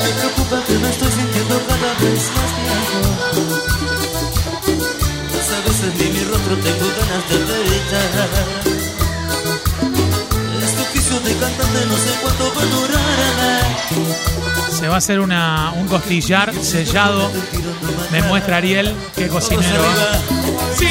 Me 0.03 0.12
preocupa 0.13 0.63
que 0.65 0.74
me 0.79 0.89
estoy 0.89 1.12
sintiendo 1.12 1.62
cada 1.67 1.94
vez 1.94 2.32
más 2.34 2.51
viejo. 2.58 3.00
Sabes, 5.48 5.84
en 5.84 5.94
mí 5.96 6.06
mi 6.10 6.24
rostro 6.24 6.56
tengo 6.56 6.88
ganas 6.98 7.29
de 7.29 7.36
gritar. 7.70 8.76
Oficio 11.17 11.19
de 11.19 11.39
cantante 11.39 11.86
no 11.86 11.97
sé 11.97 12.09
cuánto 12.21 12.53
va 12.53 12.62
a 12.62 12.65
durar. 12.65 12.97
Se 14.71 14.88
va 14.88 14.95
a 14.95 14.97
hacer 14.97 15.19
una, 15.19 15.71
un 15.75 15.88
costillar 15.88 16.53
sellado. 16.63 17.31
Me 18.12 18.21
muestra 18.24 18.57
Ariel, 18.57 18.93
qué 19.15 19.27
cocinero. 19.27 19.83
Sí. 20.77 20.86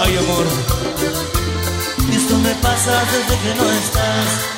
Ay, 0.00 0.16
amor. 0.16 0.46
Esto 2.14 2.38
me 2.38 2.54
pasa 2.54 3.02
desde 3.04 3.38
que 3.42 3.54
no 3.54 3.70
estás. 3.70 4.57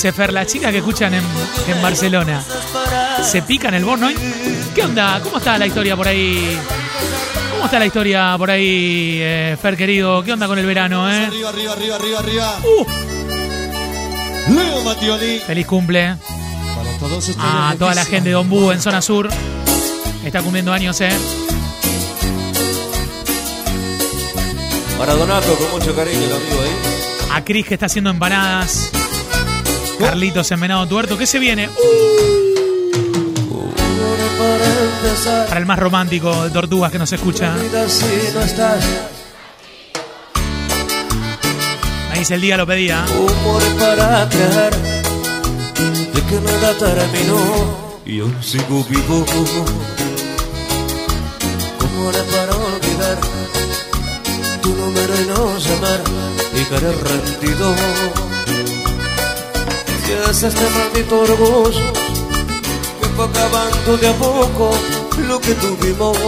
Dice 0.00 0.12
Fer, 0.14 0.32
la 0.32 0.46
chica 0.46 0.70
que 0.70 0.78
escuchan 0.78 1.12
en, 1.12 1.22
en 1.68 1.82
Barcelona. 1.82 2.42
¿Se 3.22 3.42
pican 3.42 3.74
el 3.74 3.84
bono? 3.84 4.08
¿Qué 4.74 4.82
onda? 4.82 5.20
¿Cómo 5.22 5.36
está 5.36 5.58
la 5.58 5.66
historia 5.66 5.94
por 5.94 6.08
ahí? 6.08 6.58
¿Cómo 7.52 7.66
está 7.66 7.78
la 7.78 7.84
historia 7.84 8.34
por 8.38 8.50
ahí, 8.50 9.18
eh, 9.20 9.58
Fer 9.60 9.76
querido? 9.76 10.22
¿Qué 10.22 10.32
onda 10.32 10.46
con 10.46 10.58
el 10.58 10.64
verano, 10.64 11.10
eh? 11.12 11.26
Arriba, 11.26 11.50
arriba, 11.50 11.72
arriba, 11.74 11.96
arriba, 11.96 12.18
arriba. 12.18 12.58
Uh, 12.64 12.86
Leo 14.54 14.82
Mattioli. 14.84 15.38
feliz 15.40 15.66
cumple 15.66 16.16
Para 16.74 16.98
todos 16.98 17.28
ustedes. 17.28 17.38
a 17.38 17.74
toda 17.78 17.94
la 17.94 18.06
gente 18.06 18.30
de 18.30 18.34
Don 18.36 18.48
Bú 18.48 18.70
en 18.70 18.80
zona 18.80 19.02
sur. 19.02 19.28
Está 20.24 20.40
cumpliendo 20.40 20.72
años, 20.72 20.98
eh. 21.02 21.10
Para 24.96 25.12
Donato, 25.12 25.54
con 25.56 25.70
mucho 25.72 25.94
cariño, 25.94 26.24
el 26.24 26.32
amigo 26.32 26.62
ahí. 26.62 27.36
A 27.36 27.44
Cris 27.44 27.66
que 27.66 27.74
está 27.74 27.84
haciendo 27.84 28.08
empanadas. 28.08 28.92
Carlitos 30.00 30.50
en 30.50 30.60
Venado 30.60 30.86
Tuerto. 30.86 31.16
¿Qué 31.18 31.26
se 31.26 31.38
viene? 31.38 31.68
Uh, 31.68 31.72
Para 35.48 35.60
el 35.60 35.66
más 35.66 35.78
romántico 35.78 36.44
de 36.44 36.50
Tortugas 36.50 36.90
que 36.90 36.98
nos 36.98 37.12
escucha. 37.12 37.54
Me 42.12 42.18
dice 42.18 42.34
el 42.34 42.40
día 42.40 42.56
lo 42.56 42.66
pedía. 42.66 43.04
Para. 43.78 44.26
De 44.26 44.70
que. 46.22 46.40
Y 48.06 48.20
aún 48.20 48.36
sigo 48.42 48.82
vivo. 48.84 49.26
¿Cómo 51.78 52.08
haré 52.08 52.22
para 52.22 52.56
olvidar 52.56 53.18
tu 54.62 54.70
número 54.74 55.20
y 55.20 55.26
no 55.26 55.58
llamar? 55.58 56.00
Y 56.54 56.64
caer 56.64 56.96
rendido. 57.04 57.74
Si 60.10 60.16
es 60.16 60.42
este 60.42 60.68
maldito 60.70 61.20
orgullo 61.20 61.92
que 63.00 63.06
fue 63.14 63.24
acabando 63.26 63.96
de 63.96 64.08
a 64.08 64.12
poco 64.14 64.72
lo 65.28 65.40
que 65.40 65.54
tuvimos. 65.54 66.18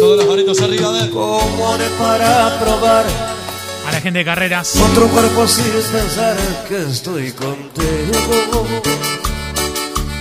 Todas 0.00 0.18
las 0.18 0.26
manitos 0.26 0.58
arriba 0.62 0.90
de 0.92 1.00
él. 1.00 1.10
¿Cómo 1.10 1.74
haré 1.74 1.84
para 1.98 2.58
probar 2.60 3.04
A 3.86 3.92
la 3.92 4.00
gente 4.00 4.20
de 4.20 4.24
carreras. 4.24 4.74
otro 4.90 5.06
cuerpo 5.08 5.46
sin 5.46 5.66
pensar 5.66 6.34
que 6.66 6.90
estoy 6.90 7.32
contigo? 7.32 8.66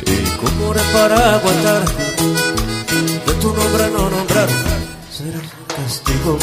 ¿Y 0.05 0.17
cómo 0.35 0.71
haré 0.71 0.81
para 0.91 1.35
aguantar 1.35 1.85
de 3.27 3.33
tu 3.35 3.53
nombre 3.53 3.87
no 3.93 4.09
nombrar? 4.09 4.49
Será 5.09 5.39
un 5.39 5.85
castigo. 5.85 6.37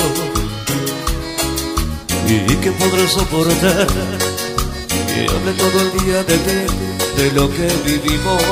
¿Y 2.26 2.56
quién 2.56 2.74
podrá 2.78 3.06
soportar 3.08 3.86
que 5.08 5.26
hable 5.30 5.52
todo 5.52 5.80
el 5.80 5.90
día 6.04 6.22
de 6.24 6.36
ti, 6.46 6.60
de 7.16 7.32
lo 7.32 7.48
que 7.50 7.66
vivimos? 7.84 8.42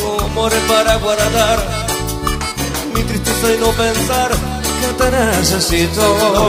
¿Cómo 0.00 0.46
haré 0.46 0.60
para 0.68 0.96
guardar 0.96 1.58
mi 2.94 3.02
tristeza 3.02 3.54
y 3.54 3.58
no 3.58 3.70
pensar 3.72 4.30
que 4.80 4.88
te 4.98 5.10
necesito? 5.10 6.02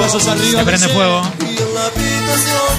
Se 0.09 0.63
prende 0.63 0.87
fuego. 0.89 1.21
Y 1.39 1.57
en 1.57 1.73
la 1.75 1.85
habitación 1.85 2.75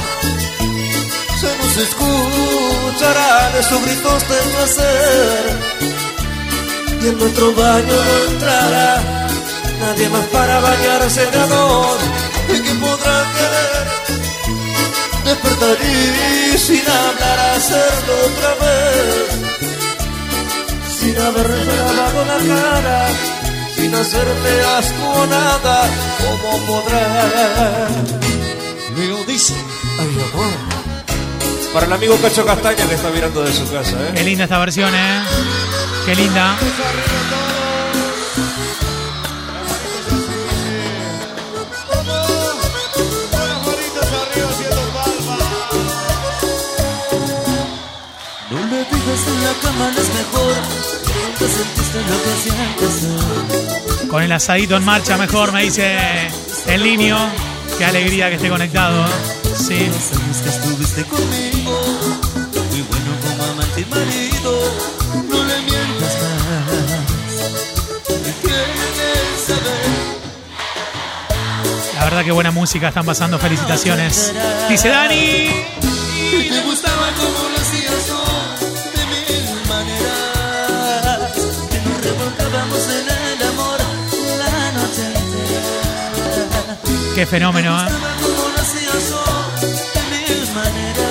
se 1.40 1.50
nos 1.58 1.76
escucharán 1.76 3.50
esos 3.58 3.82
gritos 3.84 4.28
de 4.28 4.38
placer. 4.52 5.42
Y 7.02 7.08
en 7.08 7.18
nuestro 7.18 7.52
baño 7.54 7.96
no 8.08 8.32
entrará 8.32 9.28
nadie 9.80 10.08
más 10.08 10.26
para 10.26 10.60
bañarse 10.60 11.26
de 11.26 11.40
amor. 11.40 11.96
¿Y 12.48 12.60
que 12.60 12.74
podrá 12.74 13.24
querer? 13.34 13.91
Despertar 15.32 15.78
y 15.80 16.58
sin 16.58 16.82
hablar 16.82 17.38
hacerlo 17.56 18.12
otra 18.26 18.52
vez. 18.60 19.28
Sin 21.00 21.16
haberme 21.16 21.74
lavado 21.74 22.24
la 22.26 22.54
cara, 22.54 23.08
sin 23.74 23.94
hacerme 23.94 24.60
asco 24.76 25.08
o 25.08 25.26
nada, 25.26 25.88
¿cómo 26.20 26.66
podrá? 26.66 27.88
Leo 28.94 29.24
dice. 29.24 29.54
Ay, 29.98 30.22
amor. 30.34 30.52
Para 31.72 31.86
el 31.86 31.92
amigo 31.94 32.18
Cacho 32.20 32.44
Castaña 32.44 32.86
que 32.86 32.94
está 32.94 33.08
mirando 33.08 33.42
de 33.42 33.54
su 33.54 33.64
casa, 33.72 33.92
¿eh? 33.92 34.12
Qué 34.14 34.24
linda 34.24 34.44
esta 34.44 34.58
versión, 34.58 34.94
eh. 34.94 35.22
Qué 36.04 36.14
linda. 36.14 36.56
Mejor. 49.78 50.54
Sentiste 51.38 51.98
lo 51.98 52.16
que. 54.00 54.08
Con 54.08 54.22
el 54.22 54.32
asadito 54.32 54.76
en 54.76 54.84
marcha 54.84 55.16
mejor, 55.16 55.52
me 55.52 55.64
dice 55.64 55.98
el 56.66 56.82
niño. 56.82 57.18
Qué 57.78 57.84
alegría 57.84 58.28
que 58.28 58.36
esté 58.36 58.48
conectado. 58.48 59.04
Sí. 59.56 59.86
Los 59.86 60.12
años 60.20 60.36
que 60.42 60.48
estuviste 60.50 61.04
conmigo. 61.04 61.80
Muy 62.70 62.82
bueno 62.82 63.10
como 63.22 63.44
amante 63.44 63.80
y 63.80 63.84
marido. 63.86 64.72
No 65.28 65.44
le 65.44 65.58
mientas 65.62 66.16
más. 66.22 66.70
Quieres 68.42 69.40
saber. 69.46 69.92
La 71.94 72.04
verdad 72.04 72.24
que 72.24 72.32
buena 72.32 72.50
música 72.50 72.88
están 72.88 73.06
pasando. 73.06 73.38
Felicitaciones. 73.38 74.32
Dice 74.68 74.88
Dani. 74.88 75.91
Manos, 90.54 91.08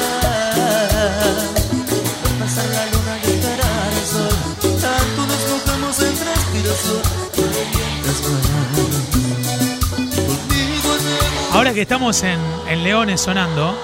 conmigo 9.86 10.96
en 10.96 11.56
Ahora 11.56 11.74
que 11.74 11.82
estamos 11.82 12.24
en, 12.24 12.40
en 12.68 12.84
Leones 12.84 13.22
sonando, 13.22 13.78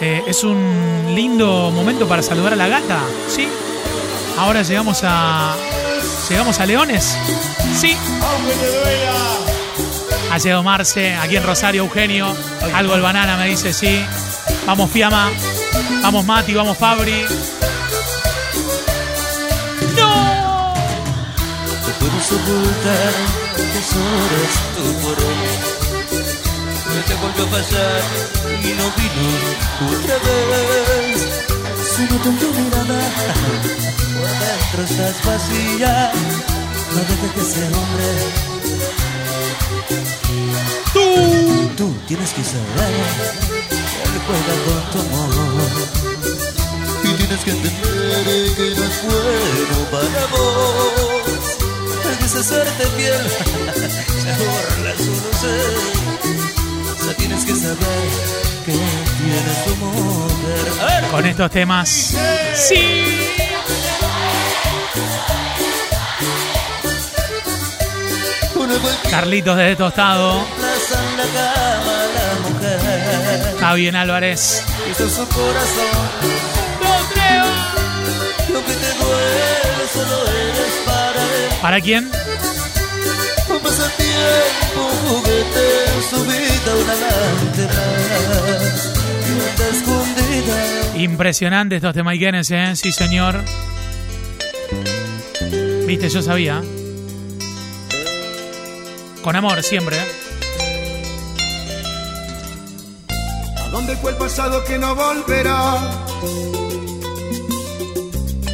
eh, 0.00 0.22
es 0.26 0.42
un 0.42 1.12
lindo 1.14 1.70
momento 1.70 2.08
para 2.08 2.22
saludar 2.22 2.54
a 2.54 2.56
la 2.56 2.66
gata, 2.66 3.00
¿sí? 3.28 3.46
Ahora 4.36 4.62
llegamos 4.62 5.00
a. 5.04 5.54
Llegamos 6.28 6.58
a 6.58 6.66
Leones, 6.66 7.16
¿sí? 7.78 7.96
Aunque 8.20 8.52
te 8.54 8.66
duela. 8.66 9.15
Llegado 10.42 10.62
Marce, 10.62 11.14
aquí 11.14 11.36
en 11.36 11.42
Rosario, 11.42 11.82
Eugenio. 11.82 12.36
Algo 12.74 12.94
el 12.94 13.00
banana 13.00 13.36
me 13.38 13.46
dice 13.46 13.72
sí. 13.72 14.04
Vamos 14.66 14.90
Fiamma, 14.90 15.30
vamos 16.02 16.24
Mati, 16.26 16.52
vamos 16.52 16.76
Fabri. 16.76 17.24
¡No! 19.96 20.74
No 20.74 21.92
puedes 21.98 22.32
ocultar 22.32 23.12
que 23.56 23.82
solo 23.82 24.18
eres 24.26 24.54
tú 24.76 24.84
por 25.02 25.18
hoy. 25.24 25.48
No 26.94 27.00
te 27.06 27.14
volvió 27.14 27.44
a 27.44 27.50
pasar 27.58 28.02
y 28.62 28.68
no 28.74 28.84
vino 28.96 29.24
otra 29.88 30.16
vez. 30.18 31.16
No 31.98 32.16
te 32.18 32.30
tu 32.30 32.48
mirada, 32.60 33.00
por 34.14 34.30
dentro 34.38 34.82
estás 34.84 35.24
vacía. 35.24 36.12
No 36.92 37.00
dejes 37.00 37.32
que 37.34 37.40
ese 37.40 37.64
hombre. 37.74 38.45
Tienes 42.06 42.32
que 42.32 42.44
saber. 42.44 42.66
Él 43.70 44.20
juega 44.26 44.54
con 44.64 44.82
tu 44.92 44.98
amor. 45.00 45.70
Y 47.02 47.08
tienes 47.14 47.40
que 47.44 47.50
entender 47.50 48.54
que 48.56 48.66
no 48.76 48.84
es 48.84 49.02
bueno 49.02 49.78
para 49.90 50.26
vos. 50.26 51.42
Él 52.08 52.16
dice 52.20 52.42
serte 52.42 52.86
fiel, 52.96 53.30
sé. 55.40 55.56
O 56.92 57.04
sea, 57.04 57.14
tienes 57.16 57.44
que 57.44 57.54
saber 57.54 57.76
que 58.64 58.72
tiene 58.72 59.52
tu 59.64 59.76
mujer. 59.84 60.64
A 60.80 60.84
ver. 60.86 61.10
Con 61.10 61.26
estos 61.26 61.50
temas. 61.50 62.14
¡Sí! 62.54 63.36
Carlitos 69.10 69.56
desde 69.56 69.76
Tostado. 69.76 70.44
Javier 73.66 73.96
Álvarez. 73.96 74.62
Hizo 74.88 75.10
su 75.10 75.26
corazón. 75.26 75.86
Lo 78.52 78.64
que 78.64 78.72
te 78.72 78.94
duele 78.94 79.88
solo 79.92 80.22
eres 80.28 80.74
para 80.86 81.20
él. 81.20 81.50
¿Para 81.60 81.80
quién? 81.80 82.04
Un 83.50 83.58
pasatiempo, 83.58 84.86
un 84.86 85.08
juguete, 85.08 85.66
su 86.08 86.24
vida, 86.26 86.74
un 86.80 86.90
amante 86.90 87.66
más. 87.66 88.92
Y 89.26 89.30
una 89.32 89.68
escondida. 89.76 91.02
Impresionante 91.02 91.74
estos 91.74 91.92
temas 91.92 92.14
Ikenes, 92.14 92.48
¿eh? 92.52 92.76
Sí, 92.76 92.92
señor. 92.92 93.42
Viste, 95.88 96.08
yo 96.08 96.22
sabía. 96.22 96.62
Con 99.22 99.34
amor, 99.34 99.60
siempre. 99.64 99.96
¿eh? 99.96 100.25
Dónde 103.86 104.02
fue 104.02 104.10
el 104.10 104.16
pasado 104.16 104.64
que 104.64 104.78
no 104.78 104.96
volverá? 104.96 105.74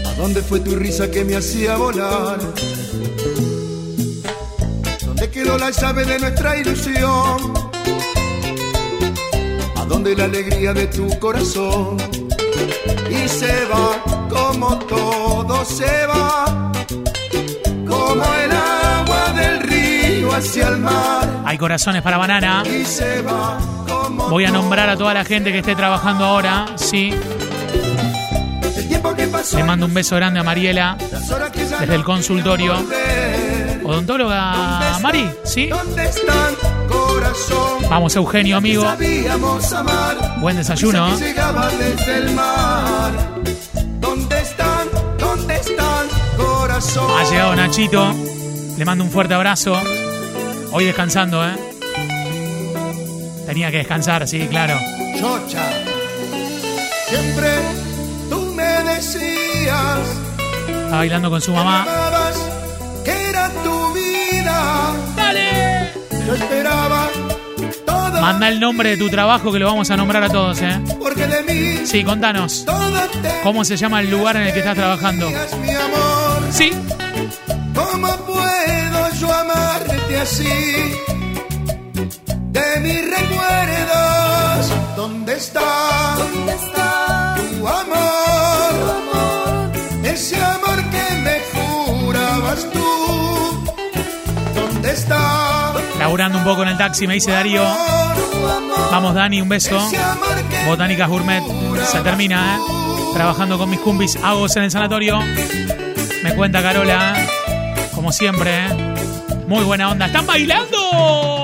¿A 0.07 0.15
dónde 0.19 0.43
fue 0.43 0.61
tu 0.61 0.77
risa 0.77 1.11
que 1.11 1.25
me 1.25 1.37
hacía 1.37 1.77
volar? 1.77 2.39
¿Dónde 5.07 5.31
quedó 5.31 5.57
la 5.57 5.71
llave 5.71 6.05
de 6.05 6.19
nuestra 6.19 6.59
ilusión? 6.59 7.55
¿A 9.77 9.85
dónde 9.87 10.15
la 10.15 10.25
alegría 10.25 10.75
de 10.75 10.87
tu 10.89 11.09
corazón? 11.19 11.97
Y 13.11 13.27
se 13.27 13.65
va 13.65 14.05
como 14.29 14.79
todo 14.81 15.65
se 15.65 16.07
va, 16.09 16.73
como 17.89 18.25
el 18.45 18.53
agua 18.53 19.33
del 19.35 19.61
río 19.61 20.35
hacia 20.35 20.69
el 20.69 20.77
mar. 20.77 21.43
Hay 21.47 21.57
corazones 21.57 22.03
para 22.03 22.19
banana. 22.19 22.65
Y 22.67 22.85
se 22.85 23.23
va 23.23 23.82
Voy 24.33 24.47
a 24.47 24.51
nombrar 24.51 24.89
a 24.89 24.97
toda 24.97 25.13
la 25.13 25.27
gente 25.27 25.53
que 25.53 25.59
esté 25.59 25.75
trabajando 25.75 26.25
ahora. 26.25 26.65
Sí. 26.77 27.13
Le 29.55 29.63
mando 29.63 29.85
un 29.85 29.93
beso 29.93 30.17
grande 30.17 30.41
a 30.41 30.43
Mariela 30.43 30.97
desde 31.79 31.95
el 31.95 32.03
consultorio. 32.03 32.75
Odontóloga 33.85 34.99
Mari, 35.03 35.29
¿sí? 35.45 35.69
Vamos, 37.91 38.17
Eugenio, 38.17 38.57
amigo. 38.57 38.87
Buen 40.41 40.57
desayuno. 40.57 41.09
Brisa 41.09 41.19
que 41.19 41.25
llegaba 41.27 41.69
desde 41.69 42.17
el 42.17 42.31
mar. 42.31 43.13
¿Dónde 44.01 44.41
están? 44.41 44.89
¿Dónde 45.19 45.57
están, 45.57 46.07
corazón? 46.39 47.21
Ha 47.21 47.31
llegado 47.31 47.55
Nachito. 47.55 48.15
Le 48.79 48.85
mando 48.87 49.05
un 49.05 49.11
fuerte 49.11 49.35
abrazo. 49.35 49.79
Hoy 50.73 50.87
descansando, 50.87 51.47
¿eh? 51.47 51.72
Tenía 53.47 53.71
que 53.71 53.79
descansar, 53.79 54.27
sí, 54.29 54.47
claro. 54.49 54.79
Chocha. 55.19 55.71
Siempre 57.09 57.49
tú 58.31 58.41
me 58.55 58.63
decías 58.65 59.99
Está 60.85 60.97
bailando 60.97 61.29
con 61.31 61.41
su 61.41 61.53
mamá. 61.53 61.87
que 63.05 63.29
era 63.31 63.49
tu 63.65 63.93
vida. 63.93 64.93
Dale. 65.17 65.91
Yo 66.27 66.35
esperaba 66.35 67.09
todo 67.85 68.21
Manda 68.21 68.49
el 68.49 68.61
nombre 68.61 68.91
de 68.91 68.97
tu 68.97 69.09
trabajo 69.11 69.53
que 69.53 69.59
lo 69.59 69.67
vamos 69.67 69.91
a 69.91 69.97
nombrar 69.97 70.23
a 70.25 70.29
todos, 70.29 70.61
¿eh? 70.63 70.81
porque 71.01 71.27
de 71.27 71.43
mí 71.43 71.87
Sí, 71.87 72.05
contanos. 72.05 72.65
¿Cómo 73.43 73.65
se 73.65 73.77
llama 73.77 74.01
el 74.01 74.11
lugar 74.11 74.37
en 74.37 74.43
el 74.43 74.53
que 74.53 74.61
estás 74.61 74.77
trabajando? 74.77 75.29
mi 75.31 75.71
amor. 75.71 76.43
Sí. 76.53 76.71
¿Cómo 77.75 78.09
puedo 78.27 79.11
yo 79.21 79.33
amarte 79.35 80.17
así? 80.19 80.49
De 82.73 82.81
mis 82.81 83.03
recuerdos, 83.03 84.73
¿dónde 84.97 85.37
está? 85.37 86.15
¿Dónde 86.17 86.55
está 86.55 87.35
tu 87.37 87.69
amor? 87.69 89.73
Ese 90.03 90.43
amor 90.43 90.83
que 90.91 91.15
me 91.17 91.41
jurabas 91.53 92.67
tú. 92.73 93.65
¿Dónde 94.55 94.91
está? 94.91 95.75
Laburando 95.99 96.39
un 96.39 96.45
poco 96.45 96.63
en 96.63 96.71
el 96.71 96.79
taxi, 96.79 97.07
me 97.07 97.13
dice 97.15 97.33
Darío. 97.33 97.63
Vamos, 98.91 99.15
Dani, 99.15 99.43
un 99.43 99.51
beso. 99.51 99.79
Botánicas 100.67 101.11
Gourmet. 101.11 101.43
Se 101.91 102.01
termina, 102.01 102.57
¿eh? 102.57 102.61
Trabajando 103.13 103.59
con 103.59 103.69
mis 103.69 103.81
cumbis 103.81 104.17
agos 104.17 104.57
en 104.57 104.63
el 104.63 104.71
sanatorio. 104.71 105.21
Me 106.23 106.35
cuenta 106.35 106.63
Carola, 106.63 107.21
¿eh? 107.21 107.29
Como 107.95 108.13
siempre, 108.13 108.67
¿eh? 108.67 108.95
Muy 109.47 109.63
buena 109.65 109.91
onda. 109.91 110.07
¿Están 110.07 110.25
bailando? 110.27 111.42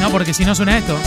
No, 0.00 0.10
porque 0.10 0.32
si 0.32 0.46
no 0.46 0.54
suena 0.54 0.78
esto. 0.78 0.98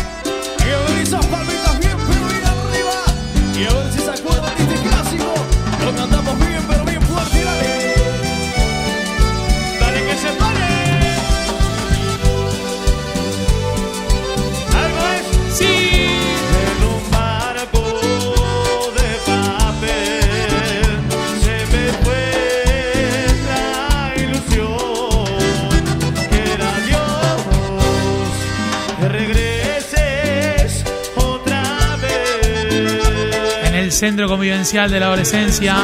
Centro 34.03 34.27
convivencial 34.27 34.91
de 34.91 34.99
la 34.99 35.05
adolescencia. 35.05 35.77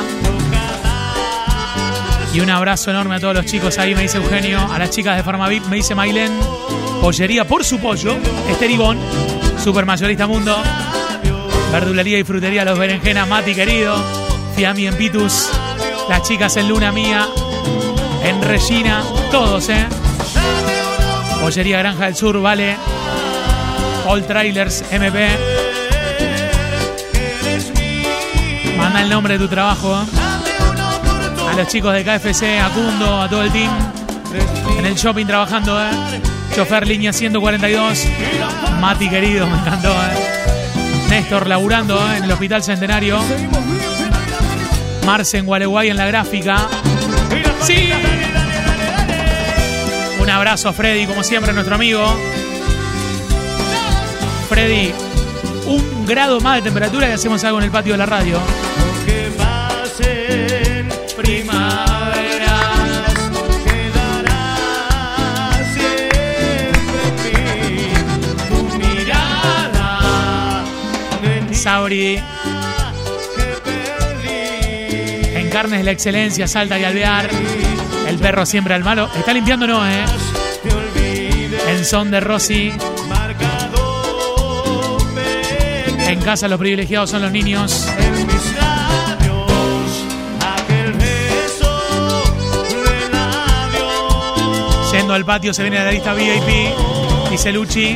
Y 2.33 2.41
un 2.41 2.49
abrazo 2.49 2.91
enorme 2.91 3.15
a 3.15 3.19
todos 3.21 3.33
los 3.33 3.45
chicos 3.45 3.79
ahí, 3.79 3.95
me 3.95 4.01
dice 4.01 4.17
Eugenio. 4.17 4.59
A 4.59 4.77
las 4.77 4.89
chicas 4.89 5.15
de 5.15 5.23
Farmavip, 5.23 5.63
me 5.67 5.77
dice 5.77 5.95
Mailén. 5.95 6.37
Pollería 7.01 7.47
por 7.47 7.63
su 7.63 7.79
pollo. 7.79 8.17
Esther 8.49 8.71
Ivón, 8.71 8.97
Super 9.63 9.85
Mayorista 9.85 10.27
Mundo. 10.27 10.53
Verdulería 11.71 12.19
y 12.19 12.25
frutería 12.25 12.65
Los 12.65 12.77
Berenjenas, 12.77 13.25
Mati 13.25 13.55
querido. 13.55 13.95
Fiami 14.53 14.87
en 14.87 14.95
Pitus. 14.95 15.49
Las 16.09 16.23
chicas 16.23 16.57
en 16.57 16.67
Luna 16.67 16.91
Mía. 16.91 17.25
En 18.25 18.41
Regina. 18.41 19.01
Todos, 19.31 19.69
¿eh? 19.69 19.85
Pollería 21.39 21.79
Granja 21.79 22.03
del 22.03 22.17
Sur, 22.17 22.41
vale. 22.41 22.75
All 24.05 24.27
Trailers 24.27 24.83
MP. 24.91 25.58
Manda 28.89 29.03
el 29.03 29.09
nombre 29.11 29.37
de 29.37 29.39
tu 29.45 29.47
trabajo. 29.47 29.93
A 29.93 31.53
los 31.55 31.67
chicos 31.67 31.93
de 31.93 32.03
KFC, 32.03 32.59
a 32.59 32.69
Cundo, 32.69 33.21
a 33.21 33.29
todo 33.29 33.43
el 33.43 33.51
team. 33.51 33.71
En 34.79 34.83
el 34.83 34.95
shopping 34.95 35.27
trabajando, 35.27 35.79
¿eh? 35.79 35.91
Chofer 36.55 36.87
línea 36.87 37.13
142. 37.13 38.05
Mati 38.81 39.07
querido, 39.07 39.45
me 39.45 39.59
encantó, 39.59 39.91
¿eh? 39.91 41.07
Néstor 41.07 41.45
laburando 41.45 41.99
¿eh? 41.99 42.17
en 42.17 42.23
el 42.23 42.31
Hospital 42.31 42.63
Centenario. 42.63 43.19
Marce 45.05 45.37
en 45.37 45.45
Gualeguay 45.45 45.89
en 45.89 45.97
la 45.97 46.07
gráfica. 46.07 46.67
Sí. 47.61 47.91
Un 50.19 50.29
abrazo 50.31 50.69
a 50.69 50.73
Freddy, 50.73 51.05
como 51.05 51.21
siempre, 51.21 51.53
nuestro 51.53 51.75
amigo. 51.75 52.03
Freddy, 54.49 54.91
un 55.67 56.07
grado 56.07 56.41
más 56.41 56.55
de 56.55 56.63
temperatura 56.63 57.07
y 57.07 57.11
hacemos 57.11 57.43
algo 57.43 57.59
en 57.59 57.65
el 57.65 57.71
patio 57.71 57.91
de 57.91 57.99
la 57.99 58.07
radio. 58.07 58.39
Sauri. 71.69 72.19
En 75.35 75.49
carnes 75.51 75.77
de 75.77 75.83
la 75.83 75.91
excelencia, 75.91 76.47
salta 76.47 76.79
y 76.79 76.83
alvear. 76.83 77.29
El 78.07 78.17
perro 78.17 78.43
siempre 78.47 78.73
al 78.73 78.83
malo. 78.83 79.07
Está 79.15 79.33
limpiando, 79.33 79.67
no, 79.67 79.87
eh. 79.87 80.03
En 81.67 81.85
son 81.85 82.09
de 82.09 82.21
Rosy. 82.21 82.73
En 86.07 86.19
casa 86.21 86.47
los 86.47 86.57
privilegiados 86.57 87.11
son 87.11 87.21
los 87.21 87.31
niños. 87.31 87.87
Yendo 94.91 95.13
al 95.13 95.23
patio 95.23 95.53
se 95.53 95.61
viene 95.61 95.85
la 95.85 95.91
lista 95.91 96.15
VIP. 96.15 96.73
Dice 97.29 97.51
Luchi. 97.51 97.95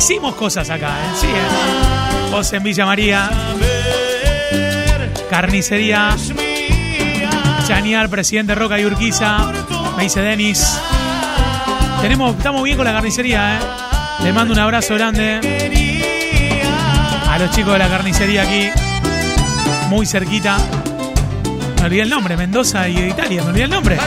Hicimos 0.00 0.34
cosas 0.34 0.70
acá, 0.70 0.88
¿eh? 0.88 1.10
Sí, 1.20 1.26
¿eh? 1.26 2.30
José 2.30 2.56
en 2.56 2.62
Villa 2.62 2.86
María. 2.86 3.28
Carnicería. 5.28 6.16
Chaniar, 7.66 8.08
presidente 8.08 8.54
Roca 8.54 8.80
y 8.80 8.86
Urquiza. 8.86 9.52
Me 9.98 10.04
dice 10.04 10.22
Denis. 10.22 10.80
Tenemos, 12.00 12.34
estamos 12.34 12.62
bien 12.62 12.78
con 12.78 12.86
la 12.86 12.94
carnicería, 12.94 13.58
¿eh? 13.58 13.60
Le 14.22 14.32
mando 14.32 14.54
un 14.54 14.60
abrazo 14.60 14.94
grande 14.94 15.38
a 17.28 17.38
los 17.38 17.50
chicos 17.50 17.74
de 17.74 17.78
la 17.78 17.88
carnicería 17.90 18.44
aquí. 18.44 18.70
Muy 19.90 20.06
cerquita. 20.06 20.56
Me 21.78 21.84
olvidé 21.84 22.02
el 22.04 22.08
nombre, 22.08 22.38
Mendoza 22.38 22.88
y 22.88 23.00
Italia. 23.00 23.42
Me 23.42 23.50
olvidé 23.50 23.64
el 23.64 23.70
nombre. 23.70 23.98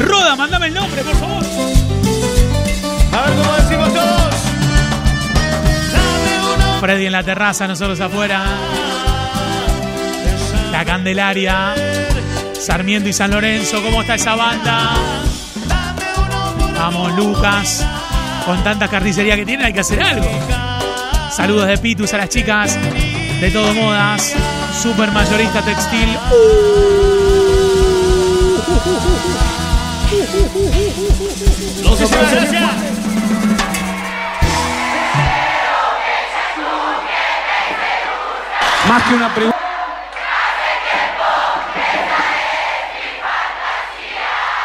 Roda, 0.00 0.34
mandame 0.34 0.66
el 0.66 0.74
nombre, 0.74 1.04
por 1.04 1.14
favor. 1.14 1.49
Freddy 6.80 7.04
en 7.04 7.12
la 7.12 7.22
terraza, 7.22 7.68
nosotros 7.68 8.00
afuera. 8.00 8.42
La 10.72 10.82
Candelaria. 10.82 11.74
Sarmiento 12.58 13.06
y 13.06 13.12
San 13.12 13.32
Lorenzo, 13.32 13.82
¿cómo 13.82 14.00
está 14.00 14.14
esa 14.14 14.34
banda? 14.34 14.92
Vamos, 16.74 17.14
Lucas. 17.16 17.86
Con 18.46 18.64
tanta 18.64 18.88
carnicería 18.88 19.36
que 19.36 19.44
tiene, 19.44 19.66
hay 19.66 19.74
que 19.74 19.80
hacer 19.80 20.02
algo. 20.02 20.26
Saludos 21.30 21.66
de 21.66 21.76
Pitus 21.76 22.14
a 22.14 22.16
las 22.16 22.30
chicas 22.30 22.78
de 23.40 23.50
Todo 23.50 23.74
Modas. 23.74 24.34
Super 24.82 25.10
mayorista 25.12 25.60
textil. 25.60 26.16
Los 31.84 32.00
Más 38.90 39.04
que 39.04 39.14
una 39.14 39.32
pregunta. 39.32 39.56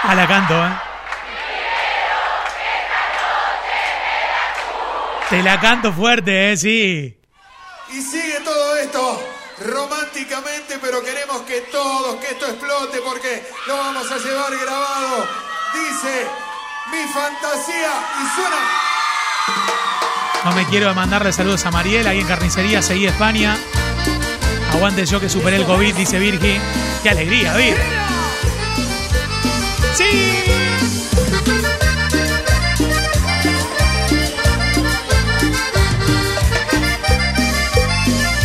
A 0.01 0.15
la 0.15 0.27
canto, 0.27 0.65
¿eh? 0.65 0.71
Te 5.29 5.43
la 5.43 5.59
canto 5.59 5.93
fuerte, 5.93 6.51
¿eh? 6.53 6.57
Sí. 6.57 7.15
Y 7.89 8.01
sigue 8.01 8.39
todo 8.39 8.77
esto 8.77 9.23
románticamente, 9.59 10.79
pero 10.81 11.03
queremos 11.03 11.41
que 11.41 11.61
todos, 11.71 12.15
que 12.15 12.31
esto 12.31 12.47
explote 12.47 12.97
porque 13.05 13.47
lo 13.67 13.77
vamos 13.77 14.11
a 14.11 14.17
llevar 14.17 14.51
grabado. 14.57 15.27
Dice 15.71 16.27
mi 16.91 17.03
fantasía 17.13 17.91
y 18.23 18.27
suena. 18.33 18.57
No 20.45 20.51
me 20.53 20.65
quiero 20.65 20.91
mandarle 20.95 21.31
saludos 21.31 21.63
a 21.67 21.69
Mariel, 21.69 22.07
ahí 22.07 22.21
en 22.21 22.27
Carnicería, 22.27 22.81
seguí 22.81 23.05
España. 23.05 23.55
Aguante 24.75 25.05
yo 25.05 25.21
que 25.21 25.29
superé 25.29 25.55
el 25.55 25.65
COVID, 25.65 25.95
dice 25.95 26.19
Virgi. 26.19 26.59
Qué 27.01 27.09
alegría, 27.09 27.55
Vir. 27.55 27.75
Sí. 29.93 30.03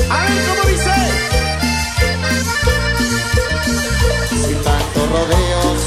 A 0.08 0.20
ver 0.20 0.30
cómo 0.48 0.62
dice. 0.70 0.94
Sin 4.30 4.62
tantos 4.62 5.10
rodeos. 5.10 5.78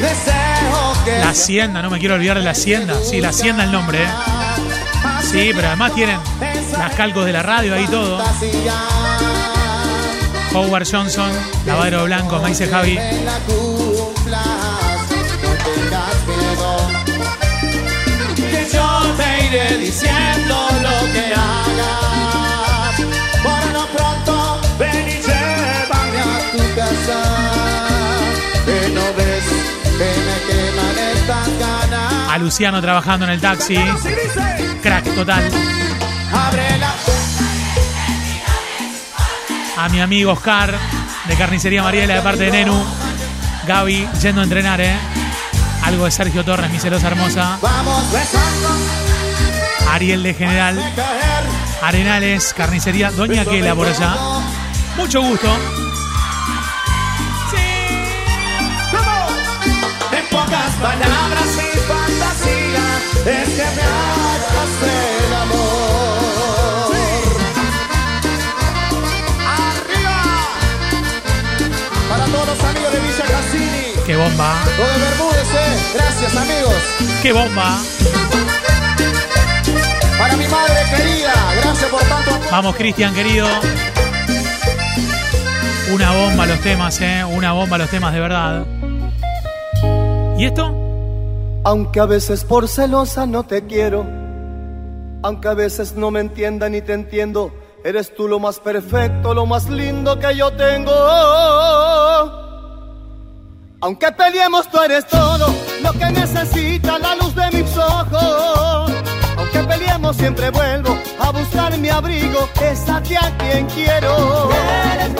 Deseo 0.00 1.04
que 1.04 1.18
La 1.20 1.28
Hacienda, 1.30 1.80
no 1.80 1.90
me 1.90 2.00
quiero 2.00 2.16
olvidar 2.16 2.38
de 2.38 2.44
la 2.44 2.50
Hacienda. 2.50 2.94
Sí, 3.08 3.20
la 3.20 3.28
Hacienda 3.28 3.62
el 3.62 3.70
nombre, 3.70 4.02
¿eh? 4.02 4.08
Sí, 5.22 5.52
pero 5.54 5.68
además 5.68 5.94
tienen 5.94 6.18
las 6.78 6.94
calcos 6.94 7.26
de 7.26 7.32
la 7.32 7.42
radio 7.42 7.74
ahí 7.74 7.86
todo. 7.86 8.22
Howard 10.54 10.86
Johnson, 10.90 11.30
Lavadero 11.66 12.04
Blanco, 12.04 12.38
me 12.40 12.48
dice 12.50 12.66
Javi. 12.68 12.98
Que 18.36 18.68
yo 18.72 19.14
te 19.16 19.46
iré 19.46 19.78
diciendo 19.78 20.68
lo 20.82 21.12
que 21.12 21.34
hagas. 21.34 23.00
Por 23.42 23.72
lo 23.72 23.86
pronto, 23.88 24.60
ven 24.78 25.08
y 25.08 25.20
llévame 25.20 26.20
a 26.20 26.50
tu 26.52 26.74
casa. 26.74 27.20
Que 28.64 28.88
no 28.90 29.02
ves 29.16 29.44
que 29.82 30.10
me 30.26 30.36
queman 30.48 30.96
estas 31.14 31.48
ganas. 31.58 32.30
A 32.30 32.38
Luciano 32.38 32.80
trabajando 32.80 33.26
en 33.26 33.32
el 33.32 33.40
taxi. 33.40 33.76
Crack 34.82 35.14
total. 35.14 35.50
Abre 36.32 36.78
la 36.78 36.94
A 39.76 39.88
mi 39.88 40.00
amigo 40.00 40.32
Oscar 40.32 40.76
de 41.26 41.36
Carnicería 41.36 41.82
Mariela 41.82 42.14
de 42.14 42.22
parte 42.22 42.44
de 42.44 42.50
Nenu. 42.50 42.84
Gaby 43.66 44.08
yendo 44.20 44.40
a 44.40 44.44
entrenar, 44.44 44.80
¿eh? 44.80 44.96
Algo 45.84 46.06
de 46.06 46.10
Sergio 46.10 46.44
Torres, 46.44 46.70
mi 46.70 46.78
celosa 46.78 47.08
hermosa. 47.08 47.58
Ariel 49.90 50.22
de 50.22 50.34
General. 50.34 50.94
Arenales, 51.82 52.52
Carnicería 52.54 53.10
Doña 53.10 53.44
Quela 53.44 53.74
por 53.74 53.86
allá. 53.86 54.16
Mucho 54.96 55.22
gusto. 55.22 55.77
Qué 74.08 74.16
bomba. 74.16 74.54
De 74.64 75.00
Bermúdez, 75.04 75.52
eh. 75.52 75.92
Gracias 75.92 76.34
amigos. 76.34 76.74
Qué 77.20 77.30
bomba. 77.30 77.76
Para 80.18 80.34
mi 80.34 80.46
madre 80.46 80.76
querida, 80.96 81.34
gracias 81.62 81.90
por 81.90 82.00
tanto 82.00 82.30
amor. 82.30 82.50
Vamos, 82.50 82.76
Cristian, 82.76 83.14
querido. 83.14 83.46
Una 85.92 86.10
bomba 86.12 86.46
los 86.46 86.58
temas, 86.60 86.98
¿eh? 87.02 87.22
Una 87.22 87.52
bomba 87.52 87.76
los 87.76 87.90
temas 87.90 88.14
de 88.14 88.20
verdad. 88.20 88.64
¿Y 90.38 90.44
esto? 90.46 90.74
Aunque 91.64 92.00
a 92.00 92.06
veces 92.06 92.44
por 92.44 92.66
celosa 92.66 93.26
no 93.26 93.42
te 93.42 93.66
quiero, 93.66 94.06
aunque 95.22 95.48
a 95.48 95.54
veces 95.54 95.96
no 95.96 96.10
me 96.10 96.20
entienda 96.20 96.70
ni 96.70 96.80
te 96.80 96.94
entiendo, 96.94 97.52
eres 97.84 98.14
tú 98.14 98.26
lo 98.26 98.38
más 98.38 98.58
perfecto, 98.58 99.34
lo 99.34 99.44
más 99.44 99.68
lindo 99.68 100.18
que 100.18 100.34
yo 100.34 100.50
tengo. 100.52 101.87
Aunque 103.80 104.10
peleemos, 104.10 104.68
tú 104.70 104.80
eres 104.82 105.06
todo 105.06 105.54
lo 105.82 105.92
que 105.92 106.06
necesita 106.10 106.98
la 106.98 107.14
luz 107.14 107.34
de 107.34 107.50
mis 107.52 107.76
ojos. 107.76 108.90
Aunque 109.36 109.60
peleemos, 109.60 110.16
siempre 110.16 110.50
vuelvo 110.50 110.98
a 111.20 111.30
buscar 111.30 111.78
mi 111.78 111.88
abrigo. 111.88 112.48
Es 112.60 112.88
a 112.88 113.00
ti 113.00 113.14
a 113.14 113.30
quien 113.38 113.66
quiero. 113.66 114.50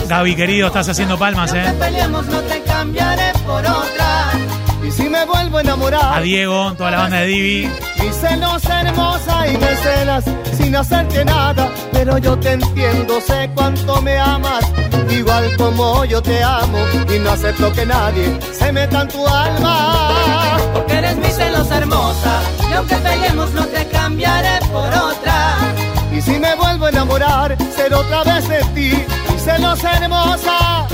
Gaby, 0.08 0.34
querido, 0.34 0.66
estás 0.66 0.88
haciendo 0.88 1.16
palmas, 1.16 1.52
Aunque 1.52 1.68
¿eh? 1.68 1.74
peleemos, 1.78 2.26
no 2.26 2.40
te 2.40 2.60
cambiaré 2.62 3.32
por 3.46 3.60
otra. 3.64 4.32
Y 4.88 4.90
si 4.90 5.06
me 5.06 5.22
vuelvo 5.26 5.58
a 5.58 5.60
enamorar. 5.60 6.18
A 6.18 6.20
Diego, 6.22 6.72
toda 6.72 6.90
la 6.90 6.98
banda 7.00 7.18
de 7.18 7.26
Divi. 7.26 7.68
Mi 8.00 8.10
celos 8.10 8.64
hermosa 8.64 9.46
y 9.46 9.58
me 9.58 9.76
celas 9.76 10.24
sin 10.56 10.74
hacerte 10.74 11.26
nada, 11.26 11.70
pero 11.92 12.16
yo 12.16 12.38
te 12.38 12.52
entiendo, 12.52 13.20
sé 13.20 13.50
cuánto 13.54 14.00
me 14.00 14.16
amas, 14.16 14.64
igual 15.10 15.54
como 15.58 16.06
yo 16.06 16.22
te 16.22 16.42
amo 16.42 16.78
y 17.14 17.18
no 17.18 17.30
acepto 17.30 17.70
que 17.74 17.84
nadie 17.84 18.38
se 18.50 18.72
meta 18.72 19.02
en 19.02 19.08
tu 19.08 19.26
alma. 19.26 20.56
Porque 20.72 20.94
eres 20.94 21.16
mi 21.16 21.28
celosa 21.28 21.78
hermosa 21.78 22.40
Y 22.70 22.72
aunque 22.72 22.96
peleemos 22.96 23.50
no 23.52 23.66
te 23.66 23.86
cambiaré 23.88 24.58
por 24.72 24.88
otra 24.88 25.56
Y 26.12 26.22
si 26.22 26.38
me 26.38 26.54
vuelvo 26.54 26.86
a 26.86 26.88
enamorar, 26.88 27.56
ser 27.76 27.92
otra 27.92 28.24
vez 28.24 28.48
de 28.48 28.64
ti, 28.74 29.04
celosa 29.38 29.92
hermosa. 29.96 30.86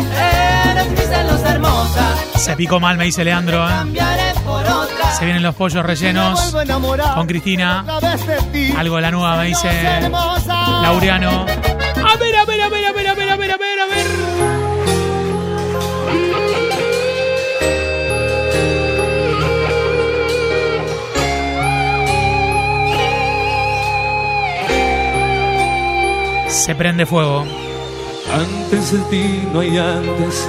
Eres 0.71 0.91
mi 0.91 0.97
celosa 0.97 1.55
hermosa 1.55 2.15
Se 2.37 2.57
picó 2.57 2.81
mal, 2.81 2.97
me 2.97 3.05
dice 3.05 3.25
Leandro. 3.25 3.67
¿eh? 3.67 3.71
Cambiaré 3.71 4.35
por 4.45 4.63
otra 4.63 5.13
Se 5.13 5.25
vienen 5.25 5.43
los 5.43 5.55
pollos 5.55 5.85
rellenos 5.85 6.55
con 7.15 7.27
Cristina. 7.27 7.85
Algo 8.77 8.97
de 8.97 9.03
la 9.03 9.11
nueva, 9.11 9.37
me 9.37 9.47
dice. 9.47 9.69
Laureano. 10.83 11.47
A 11.47 12.17
ver, 12.17 12.37
a 12.37 12.45
ver, 12.45 12.61
a 12.63 12.69
ver, 12.69 12.87
a 12.87 12.93
ver, 12.93 13.09
a 13.09 13.15
ver, 13.15 13.31
a 13.31 13.37
ver, 13.37 13.51
a 13.51 13.57
ver, 13.57 13.81
a 13.81 13.87
ver. 13.87 14.07
Se 26.49 26.75
prende 26.75 27.05
fuego. 27.05 27.45
Antes 28.35 28.91
de 28.91 28.99
ti 29.11 29.49
no 29.53 29.61
hay 29.61 29.79
antes, 29.79 30.49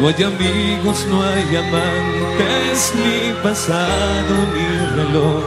no 0.00 0.08
hay 0.08 0.22
amigos, 0.22 1.06
no 1.10 1.22
hay 1.22 1.56
amantes, 1.56 2.92
ni 2.96 3.32
pasado 3.42 4.34
ni 4.54 4.96
reloj 4.96 5.44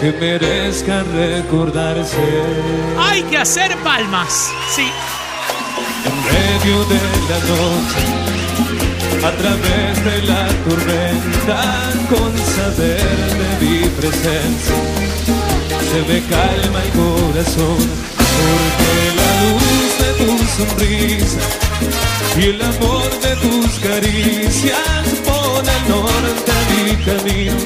que 0.00 0.12
merezca 0.12 1.02
recordarse. 1.02 2.16
Hay 2.98 3.22
que 3.24 3.36
hacer 3.36 3.76
palmas. 3.78 4.50
Sí. 4.74 4.88
En 6.06 6.16
medio 6.32 6.84
de 6.84 7.00
la 7.28 7.38
noche, 7.52 8.02
a 9.26 9.30
través 9.32 10.04
de 10.04 10.22
la 10.22 10.48
tormenta, 10.68 11.60
con 12.08 12.32
saber 12.56 13.00
de 13.40 13.66
mi 13.66 13.88
presencia, 13.88 14.76
se 15.90 16.00
me 16.10 16.20
calma 16.28 16.82
el 16.82 16.90
corazón, 16.92 17.78
porque 18.16 19.00
la 19.16 19.30
luz 19.42 19.87
de 20.08 20.24
tu 20.24 20.38
sonrisa 20.56 21.40
y 22.38 22.44
el 22.44 22.62
amor 22.62 23.10
de 23.20 23.36
tus 23.36 23.78
caricias 23.80 25.04
pone 25.24 25.70
el 25.78 25.88
norte 25.88 26.50
a 26.50 26.62
mi 26.72 26.96
camino 27.04 27.56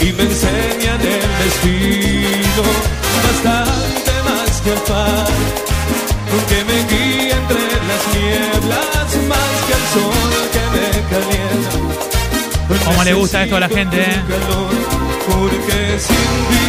y 0.00 0.12
me 0.12 0.22
enseñan 0.22 1.00
el 1.00 1.28
destino, 1.44 2.62
bastante 3.26 4.12
más 4.28 4.60
que 4.60 4.70
el 4.72 4.78
faro 4.78 5.26
que 6.48 6.64
me 6.64 6.78
guía 6.90 7.36
entre 7.36 7.64
las 7.88 8.02
nieblas 8.14 9.08
más 9.28 9.54
que 9.66 9.74
el 9.74 9.84
sol 9.94 10.32
que 10.52 10.64
me 10.74 10.86
calienta. 11.10 12.84
¿Cómo 12.84 13.00
le 13.04 13.14
gusta 13.14 13.42
esto 13.42 13.56
a 13.56 13.60
la 13.60 13.68
gente? 13.68 14.00
eh? 14.00 14.22
Calor, 14.28 14.70
porque 15.26 15.98
sin 15.98 16.16
ti, 16.48 16.64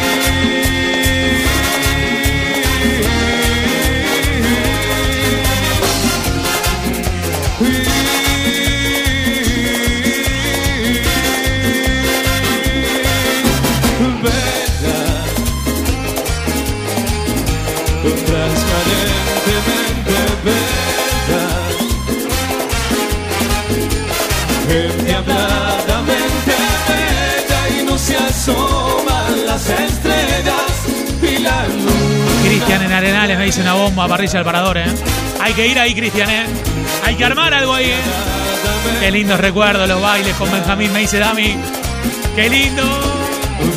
Cristian 32.43 32.81
en 32.81 32.91
Arenales 32.91 33.37
me 33.37 33.45
dice 33.45 33.61
una 33.61 33.73
bomba, 33.73 34.07
parrilla 34.07 34.39
al 34.39 34.45
parador, 34.45 34.77
¿eh? 34.77 34.85
Hay 35.41 35.53
que 35.53 35.67
ir 35.67 35.79
ahí, 35.79 35.93
Cristian, 35.93 36.29
¿eh? 36.29 36.45
Hay 37.05 37.15
que 37.15 37.25
armar 37.25 37.53
algo 37.53 37.73
ahí, 37.73 37.85
¿eh? 37.85 38.01
Qué 38.99 39.11
lindos 39.11 39.39
recuerdos 39.39 39.87
los 39.87 40.01
bailes 40.01 40.35
con 40.35 40.51
Benjamín, 40.51 40.91
me 40.91 40.99
dice 40.99 41.19
Dami. 41.19 41.55
Qué 42.35 42.49
lindo. 42.49 42.83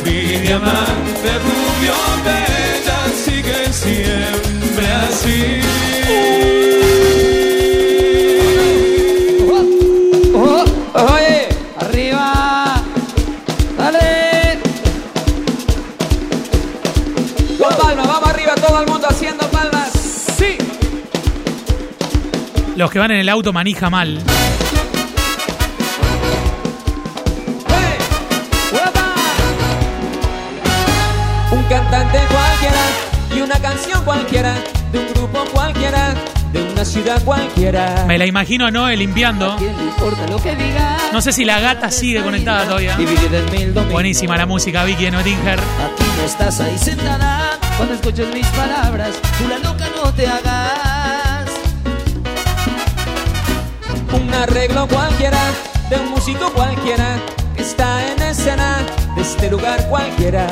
Mi 0.05 0.39
diamante 0.39 1.39
rubio 1.39 1.93
bella 2.23 2.99
sigue 3.15 3.73
siempre 3.73 4.91
así. 4.91 6.62
Los 22.83 22.91
que 22.91 22.99
van 22.99 23.11
en 23.11 23.19
el 23.19 23.29
auto 23.29 23.53
manija 23.53 23.89
mal. 23.89 24.19
Un 31.49 31.63
cantante 31.69 32.19
cualquiera 32.27 32.81
y 33.33 33.39
una 33.39 33.57
canción 33.61 34.03
cualquiera, 34.03 34.55
de 34.91 34.99
un 34.99 35.07
grupo 35.13 35.45
cualquiera, 35.53 36.13
de 36.51 36.61
una 36.61 36.83
ciudad 36.83 37.23
cualquiera. 37.23 38.03
Me 38.05 38.17
la 38.17 38.25
imagino 38.25 38.65
a 38.65 38.71
Noé 38.71 38.97
limpiando. 38.97 39.55
No 41.13 41.21
sé 41.21 41.31
si 41.31 41.45
la 41.45 41.61
gata 41.61 41.89
sigue 41.89 42.21
conectada 42.21 42.65
todavía. 42.65 42.97
Buenísima 43.89 44.35
la 44.35 44.45
música, 44.45 44.83
Vicky 44.83 45.05
en 45.05 45.15
Oettinger. 45.15 45.57
Aquí 45.57 46.03
no 46.17 46.23
estás 46.25 46.59
ahí 46.59 46.77
sentada 46.77 47.57
cuando 47.77 47.95
escuches 47.95 48.27
mis 48.33 48.47
palabras. 48.47 49.11
Tú 49.37 49.47
la 49.47 49.59
loca 49.59 49.87
no 50.03 50.13
te 50.13 50.27
hagas. 50.27 51.42
Arreglo 54.33 54.87
cualquiera 54.87 55.39
de 55.89 55.97
un 55.97 56.09
músico 56.09 56.51
cualquiera 56.53 57.17
que 57.55 57.61
está 57.61 58.11
en 58.11 58.21
escena 58.21 58.79
de 59.15 59.21
este 59.21 59.49
lugar 59.49 59.87
cualquiera. 59.87 60.47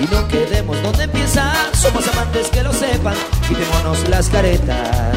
Y 0.00 0.12
no 0.12 0.26
quedemos 0.28 0.82
donde 0.82 1.04
empieza, 1.04 1.52
somos 1.72 2.06
amantes 2.08 2.48
que 2.48 2.62
lo 2.62 2.72
sepan, 2.72 3.14
quitémonos 3.48 4.08
las 4.08 4.28
caretas. 4.28 5.16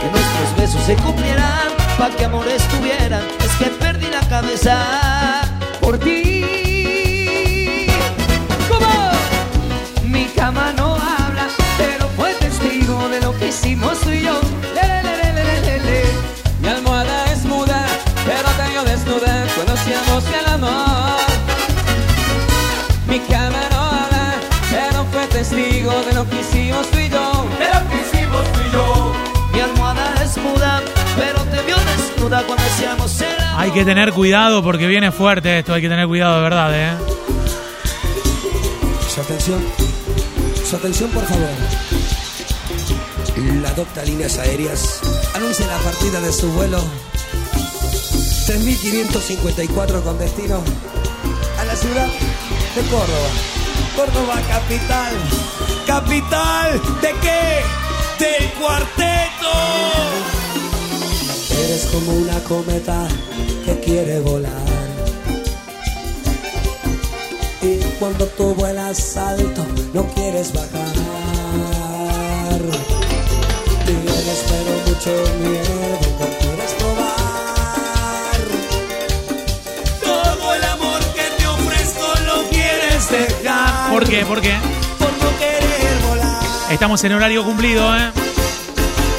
Que 0.00 0.08
nuestros 0.10 0.56
besos 0.56 0.82
se 0.86 0.94
cumplieran, 1.02 1.68
pa' 1.98 2.10
que 2.10 2.24
amores 2.24 2.62
tuvieran, 2.68 3.22
es 3.44 3.52
que 3.56 3.66
perdí 3.66 4.06
la 4.06 4.26
cabeza 4.28 5.42
por 5.80 5.98
ti. 5.98 7.86
¿Cómo? 8.68 9.10
Mi 10.04 10.24
cama 10.26 10.72
no 10.76 10.94
habla, 10.94 11.48
pero 11.76 12.08
fue 12.16 12.32
testigo 12.34 13.08
de 13.10 13.20
lo 13.20 13.36
que 13.38 13.48
hicimos 13.48 14.01
Hay 33.56 33.70
que 33.70 33.84
tener 33.84 34.12
cuidado 34.12 34.62
porque 34.62 34.86
viene 34.86 35.12
fuerte 35.12 35.58
esto. 35.58 35.74
Hay 35.74 35.82
que 35.82 35.88
tener 35.88 36.06
cuidado 36.06 36.36
de 36.36 36.42
verdad, 36.42 36.70
¿eh? 36.74 36.92
Su 39.14 39.20
atención, 39.20 39.62
su 40.68 40.76
atención 40.76 41.10
por 41.10 41.24
favor. 41.24 41.48
La 43.62 43.72
docta 43.72 44.04
Líneas 44.04 44.38
Aéreas 44.38 45.00
anuncia 45.34 45.66
la 45.66 45.78
partida 45.78 46.20
de 46.20 46.32
su 46.32 46.50
vuelo 46.52 46.82
3554 48.46 50.02
con 50.02 50.18
destino 50.18 50.62
a 51.58 51.64
la 51.64 51.76
ciudad 51.76 52.06
de 52.06 52.82
Córdoba. 52.82 53.28
Córdoba 53.96 54.40
capital. 54.48 55.14
¿Capital 55.86 56.80
de 57.00 57.10
qué? 57.20 57.62
Del 58.18 58.50
cuarteto. 58.52 60.41
Eres 61.64 61.84
como 61.86 62.12
una 62.12 62.38
cometa 62.44 63.06
que 63.64 63.78
quiere 63.80 64.20
volar. 64.20 64.50
Y 67.62 67.78
cuando 67.98 68.26
tú 68.26 68.54
vuelas 68.54 69.16
alto, 69.16 69.64
no 69.94 70.06
quieres 70.14 70.52
bajar. 70.52 70.92
Tienes 73.86 74.44
pero 74.48 74.72
mucho 74.86 75.10
miedo, 75.40 75.74
no 76.20 76.26
quieres 76.40 76.72
probar. 76.78 78.38
Todo 80.02 80.54
el 80.54 80.64
amor 80.64 81.00
que 81.14 81.26
te 81.38 81.46
ofrezco 81.46 82.06
lo 82.26 82.48
quieres 82.50 83.10
dejar. 83.10 83.92
¿Por 83.92 84.08
qué? 84.08 84.24
¿Por 84.24 84.40
qué? 84.40 84.54
Por 84.98 85.12
no 85.12 85.38
querer 85.38 85.98
volar. 86.08 86.42
Estamos 86.70 87.04
en 87.04 87.12
horario 87.12 87.44
cumplido, 87.44 87.96
¿eh? 87.96 88.10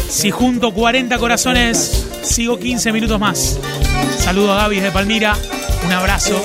Si 0.10 0.32
junto 0.32 0.74
40 0.74 1.18
corazones, 1.18 2.06
sigo 2.24 2.58
15 2.58 2.92
minutos 2.92 3.20
más. 3.20 3.60
Saludo 4.18 4.54
a 4.54 4.64
Gaby 4.64 4.80
de 4.80 4.92
Palmira. 4.92 5.36
Un 5.86 5.92
abrazo. 5.92 6.42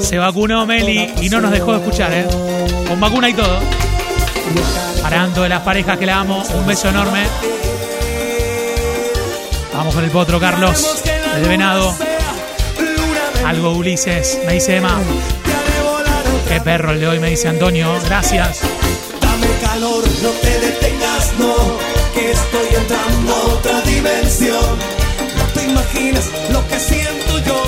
Se 0.00 0.18
vacunó 0.18 0.64
Meli 0.66 1.12
y 1.20 1.28
no 1.28 1.40
nos 1.40 1.50
dejó 1.50 1.72
de 1.72 1.78
escuchar, 1.78 2.12
¿eh? 2.12 2.26
Con 2.88 3.00
vacuna 3.00 3.28
y 3.28 3.34
todo. 3.34 3.58
Para 5.02 5.22
Anto 5.22 5.42
de 5.42 5.48
las 5.48 5.62
parejas 5.62 5.98
que 5.98 6.06
la 6.06 6.20
amo, 6.20 6.42
un 6.54 6.66
beso 6.66 6.88
enorme. 6.88 7.24
Vamos 9.74 9.94
con 9.94 10.04
el 10.04 10.10
potro, 10.10 10.38
Carlos, 10.38 11.02
desde 11.34 11.48
Venado. 11.48 11.94
Algo 13.44 13.72
Ulises, 13.72 14.38
me 14.46 14.54
dice 14.54 14.76
Emma. 14.76 15.00
Qué 16.48 16.60
perro 16.60 16.92
el 16.92 17.00
de 17.00 17.08
hoy, 17.08 17.18
me 17.18 17.30
dice 17.30 17.48
Antonio. 17.48 17.92
Gracias. 18.04 18.60
Dame 19.20 19.46
calor, 19.62 20.04
no 20.22 20.30
te 20.30 20.60
detengas, 20.60 21.32
no, 21.38 21.89
que 22.12 22.30
estoy 22.32 22.68
entrando 22.74 23.34
a 23.34 23.42
otra 23.54 23.80
dimensión. 23.82 24.78
No 25.36 25.44
te 25.54 25.64
imaginas 25.64 26.30
lo 26.50 26.66
que 26.68 26.78
siento 26.78 27.38
yo, 27.38 27.62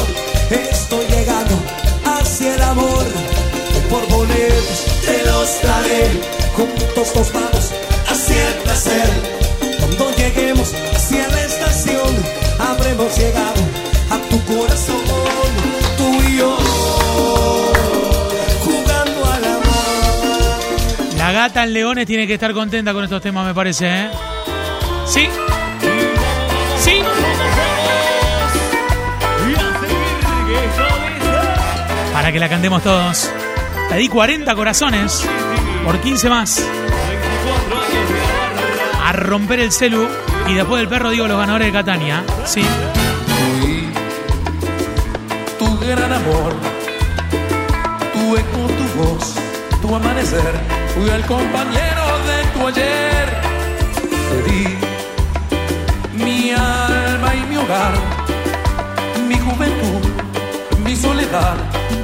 estoy 0.51 1.07
llegando 1.07 1.57
hacia 2.05 2.55
el 2.55 2.62
amor. 2.62 3.05
Por 3.90 4.07
boletos 4.09 4.86
te 5.05 5.22
los 5.26 5.62
daré, 5.62 6.20
juntos 6.57 7.14
nos 7.14 7.32
vamos 7.32 7.70
hacia 8.09 8.49
el 8.49 8.55
placer. 8.64 9.11
Cuando 9.78 10.11
lleguemos 10.16 10.72
hacia 10.95 11.28
la 11.28 11.43
estación, 11.45 12.11
habremos 12.59 13.16
llegado 13.18 13.62
en 21.45 21.72
Leones 21.72 22.07
tiene 22.07 22.26
que 22.26 22.34
estar 22.34 22.53
contenta 22.53 22.93
con 22.93 23.03
estos 23.03 23.20
temas, 23.20 23.45
me 23.45 23.53
parece, 23.53 23.86
¿eh? 23.88 24.09
Sí. 25.07 25.28
Sí. 26.78 27.03
Para 32.12 32.30
que 32.30 32.38
la 32.38 32.49
cantemos 32.49 32.82
todos. 32.82 33.28
Pedí 33.90 34.09
40 34.09 34.55
corazones 34.55 35.26
por 35.84 35.99
15 35.99 36.28
más. 36.28 36.64
A 39.05 39.12
romper 39.12 39.61
el 39.61 39.72
celu. 39.72 40.07
Y 40.49 40.55
después 40.55 40.80
del 40.80 40.88
perro 40.88 41.11
digo 41.11 41.26
los 41.26 41.38
ganadores 41.38 41.66
de 41.66 41.72
Catania. 41.72 42.22
Sí. 42.45 42.62
Fui 43.61 43.88
tu 45.59 45.78
gran 45.78 46.12
amor, 46.12 46.55
tu 48.12 48.36
eco, 48.36 48.68
tu 48.68 49.03
voz, 49.03 49.34
tu 49.80 49.95
amanecer. 49.95 50.82
Fui 50.95 51.09
el 51.09 51.22
compañero 51.26 52.05
de 52.28 52.45
tu 52.55 52.66
ayer. 52.68 53.26
Te 54.30 54.51
di 54.51 54.64
mi 56.24 56.51
alma 56.53 57.34
y 57.34 57.40
mi 57.51 57.57
hogar, 57.57 57.93
mi 59.28 59.38
juventud, 59.38 60.03
mi 60.84 60.95
soledad. 60.97 61.57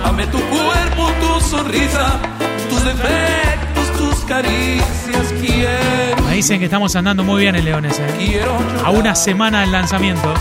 Amé 0.05 0.27
tu 0.27 0.39
cuerpo, 0.41 1.11
tu 1.21 1.41
sonrisa, 1.45 2.07
tus 2.71 2.85
defectos, 2.85 3.93
tus 3.99 4.25
caricias. 4.25 5.27
Quiero, 5.41 6.23
Me 6.27 6.35
dicen 6.35 6.59
que 6.59 6.65
estamos 6.67 6.95
andando 6.97 7.23
muy 7.25 7.43
bien 7.43 7.57
en 7.57 7.65
Leones, 7.65 7.99
¿eh? 7.99 8.07
quiero 8.19 8.57
A 8.85 8.91
una 8.91 9.15
semana 9.15 9.61
del 9.63 9.73
lanzamiento. 9.73 10.33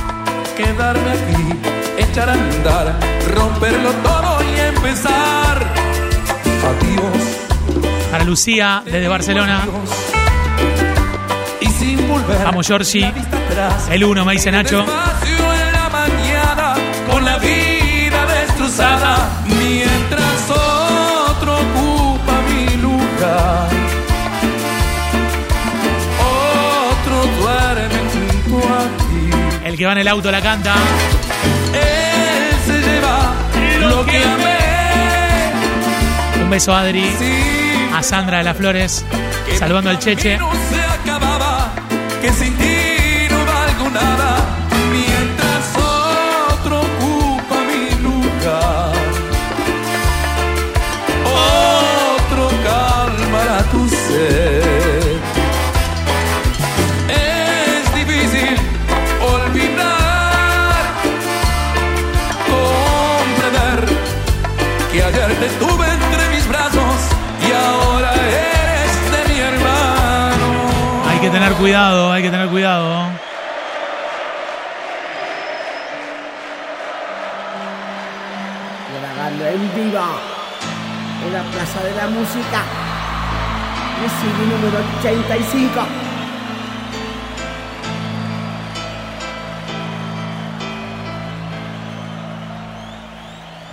quedarme 0.56 1.10
aquí, 1.12 1.60
echar 1.98 2.30
a 2.30 2.34
andar, 2.34 3.00
romperlo 3.36 3.92
todo 4.04 4.38
y 4.56 4.60
empezar. 4.60 5.58
Adiós, 6.68 7.27
Lucía, 8.28 8.84
desde 8.84 9.08
Barcelona. 9.08 9.66
Vamos, 12.44 12.68
Giorgi. 12.68 13.10
El 13.90 14.04
uno, 14.04 14.26
me 14.26 14.34
dice 14.34 14.52
Nacho. 14.52 14.86
Con 17.10 17.24
la 17.24 17.38
vida 17.38 18.26
destrozada, 18.26 19.30
mientras 19.46 20.50
otro 20.50 21.54
ocupa 21.56 22.42
mi 22.50 22.76
lugar. 22.82 23.70
Otro 26.92 27.26
duerme 27.40 28.00
junto 28.44 28.68
a 28.68 28.80
ti. 29.08 29.30
El 29.64 29.78
que 29.78 29.86
va 29.86 29.94
en 29.94 29.98
el 30.00 30.08
auto 30.10 30.30
la 30.30 30.42
canta. 30.42 30.76
Él 31.74 32.56
se 32.66 32.78
lleva 32.82 33.36
lo 33.80 34.06
que 34.06 34.18
amé. 34.18 34.58
Un 36.44 36.50
beso 36.50 36.76
Adri. 36.76 37.57
A 37.98 38.04
Sandra 38.04 38.38
de 38.38 38.44
las 38.44 38.56
Flores. 38.56 39.04
Saludando 39.58 39.90
al 39.90 39.98
Cheche. 39.98 40.38
Cuidado, 71.78 72.12
hay 72.12 72.24
que 72.24 72.32
tener 72.32 72.50
cuidado. 72.50 73.12
grabando 79.00 79.46
en 79.46 79.76
vivo 79.76 80.02
en 81.24 81.34
la 81.34 81.44
Plaza 81.44 81.84
de 81.84 81.94
la 81.94 82.08
Música. 82.08 82.64
El 84.02 84.10
CD 84.10 84.40
número 84.56 84.80
85. 85.00 85.86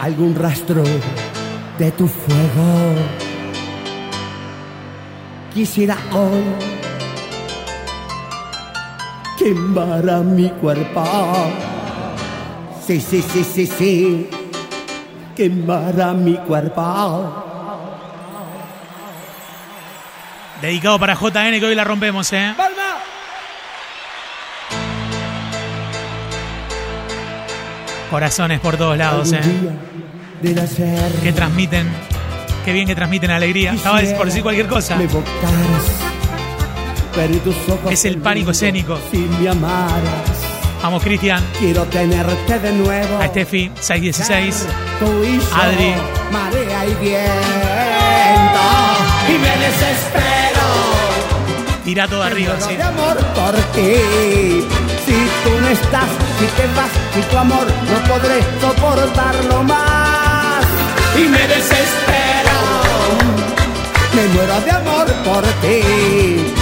Algún 0.01 0.35
rastro 0.35 0.83
de 1.79 1.91
tu 1.93 2.07
fuego. 2.07 2.97
Quisiera 5.55 5.97
hoy 6.13 6.84
quemar 9.45 10.09
a 10.09 10.21
mi 10.21 10.49
cuerpo. 10.49 11.05
Sí, 12.87 12.99
sí, 12.99 13.23
sí, 13.23 13.45
sí, 13.45 13.67
sí 13.67 14.31
quemará 15.37 16.15
mi 16.15 16.35
cuerpo. 16.35 17.45
Dedicado 20.63 20.99
para 20.99 21.15
JN 21.15 21.61
que 21.61 21.67
hoy 21.67 21.75
la 21.75 21.85
rompemos, 21.85 22.33
¿eh? 22.33 22.55
Corazones 28.11 28.61
por 28.61 28.79
todos 28.79 28.97
lados, 28.97 29.33
¿eh? 29.33 29.43
Que 31.23 31.33
transmiten. 31.33 31.87
Qué 32.65 32.73
bien 32.73 32.87
que 32.87 32.95
transmiten 32.95 33.31
alegría. 33.31 33.75
Estaba 33.75 34.01
por 34.17 34.27
decir 34.27 34.43
cualquier 34.43 34.69
cosa. 34.69 34.97
me 34.97 35.07
Es 37.91 38.05
el 38.05 38.19
pánico 38.19 38.51
escénico. 38.51 38.99
si 39.11 39.19
me 39.19 39.49
amaras. 39.49 40.03
Vamos, 40.83 41.03
Cristian. 41.03 41.43
Quiero 41.59 41.85
tenerte 41.85 42.59
de 42.59 42.73
nuevo. 42.73 43.19
A 43.19 43.27
Steffi, 43.29 43.71
616. 43.81 44.67
Tú 44.99 45.07
y 45.25 45.39
yo, 45.39 45.55
Adri. 45.57 45.95
marea 46.33 46.87
y 46.87 46.95
viento. 46.95 48.61
Y 49.29 49.33
me 49.39 49.57
desespero. 49.65 50.65
Tira 51.85 52.09
todo 52.09 52.23
arriba, 52.23 52.55
Muero 52.55 52.67
sí. 52.69 52.77
de 52.77 52.83
amor 52.83 53.17
por 53.17 53.55
ti. 53.75 54.65
Si 55.07 55.13
tú 55.45 55.61
no 55.61 55.69
estás, 55.69 56.09
si 56.39 56.47
te 56.47 56.67
vas, 56.75 56.91
si 57.15 57.21
tu 57.31 57.39
amor 57.39 57.67
no 57.67 58.13
podré 58.13 58.41
soportarlo 58.61 59.63
más. 59.63 60.65
Y 61.17 61.29
me 61.29 61.39
desespero. 61.47 62.59
Me 64.15 64.27
muero 64.35 64.61
de 64.61 64.71
amor 64.71 65.07
por 65.25 65.43
ti. 65.63 66.53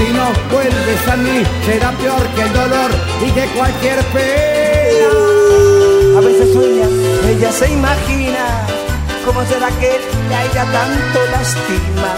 Si 0.00 0.12
no 0.14 0.32
vuelves 0.50 1.08
a 1.12 1.16
mí, 1.16 1.42
será 1.66 1.90
peor 1.92 2.26
que 2.34 2.42
el 2.42 2.52
dolor 2.54 2.90
y 3.20 3.30
de 3.32 3.46
cualquier 3.48 3.98
pena. 4.06 5.10
A 6.16 6.20
veces 6.22 6.52
sueña, 6.54 6.86
ella 7.28 7.52
se 7.52 7.70
imagina 7.70 8.46
cómo 9.26 9.44
será 9.44 9.68
que 9.78 10.00
a 10.34 10.44
ella 10.46 10.64
tanto 10.72 11.18
lastima. 11.30 12.14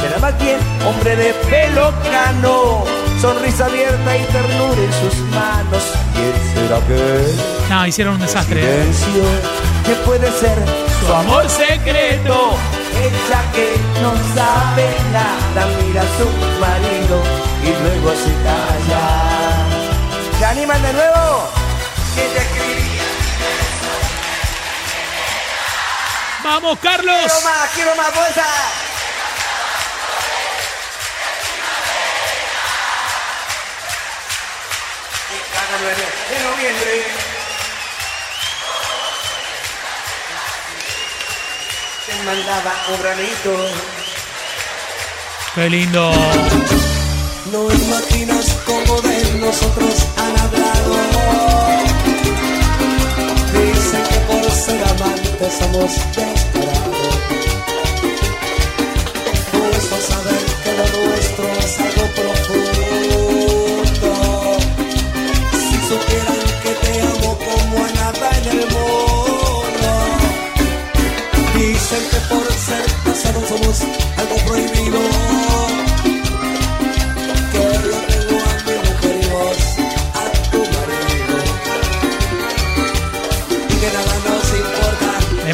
Será 0.00 0.18
más 0.18 0.38
bien 0.42 0.56
hombre 0.86 1.14
de 1.14 1.34
pelo 1.50 1.92
cano, 2.10 2.84
sonrisa 3.20 3.66
abierta 3.66 4.16
y 4.16 4.22
ternura 4.24 4.80
en 4.80 4.92
sus 4.94 5.18
manos. 5.28 5.84
¿Quién 6.14 6.32
será 6.54 6.78
que 6.86 7.68
No, 7.74 7.86
hicieron 7.86 8.14
un 8.14 8.20
desastre. 8.22 8.62
¿eh? 8.62 8.92
silencio 8.94 9.22
que 9.84 9.92
puede 10.06 10.30
ser 10.32 10.56
Su 11.06 11.12
amor 11.12 11.46
secreto. 11.50 12.54
Ella 13.02 13.40
que 13.54 13.76
no 14.02 14.12
sabe 14.34 14.86
nada 15.12 15.66
mira 15.78 16.02
a 16.02 16.10
su 16.16 16.26
marido 16.60 17.22
y 17.62 17.70
luego 17.82 18.10
se 18.14 18.32
calla. 18.44 19.04
¿Se 20.38 20.44
animan 20.44 20.82
de 20.82 20.92
nuevo? 20.92 21.48
Ella. 22.16 22.42
¡Vamos, 26.42 26.78
Carlos! 26.80 27.14
Quiero 27.14 27.40
más, 27.42 27.70
quiero 27.74 27.94
más 27.96 28.10
fuerza. 28.10 28.44
De 35.80 36.44
noviembre. 36.44 37.29
Mandaba 42.24 42.72
un 42.88 43.02
granito. 43.02 43.52
Qué 45.54 45.70
lindo. 45.70 46.12
No 47.52 47.70
imaginas 47.70 48.56
cómo 48.66 49.00
de 49.00 49.38
nosotros 49.40 50.06
han 50.16 50.38
hablado. 50.38 50.92
Dicen 53.52 54.02
que 54.10 54.18
por 54.28 54.50
ser 54.50 54.82
amantes 54.84 55.54
somos 55.58 55.92
descarados. 56.14 56.89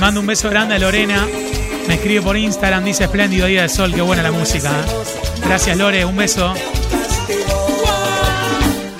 Mando 0.06 0.20
un 0.20 0.26
beso 0.28 0.48
grande 0.48 0.76
a 0.76 0.78
Lorena. 0.78 1.26
Me 1.88 1.94
escribe 1.94 2.22
por 2.22 2.36
Instagram, 2.36 2.84
dice 2.84 3.02
espléndido 3.02 3.48
día 3.48 3.62
de 3.62 3.68
sol, 3.68 3.92
qué 3.92 4.02
buena 4.02 4.22
la 4.22 4.30
música. 4.30 4.70
¿eh? 4.70 4.84
Gracias 5.44 5.76
Lore, 5.76 6.04
un 6.04 6.14
beso. 6.14 6.54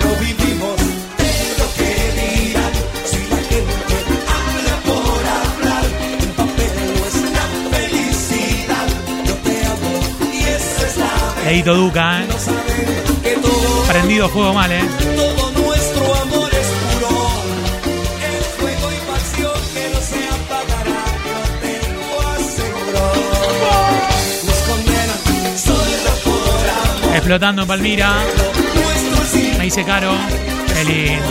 No 0.01 0.09
vivimos 0.19 0.75
de 1.17 1.55
lo 1.59 1.73
que 1.77 2.11
dirán. 2.11 2.73
Si 3.05 3.25
Explotando 27.27 27.63
en 27.63 27.67
Palmira. 27.67 28.13
Me 29.57 29.65
dice 29.65 29.83
caro. 29.83 30.13
Qué 30.73 30.83
lindo. 30.85 31.25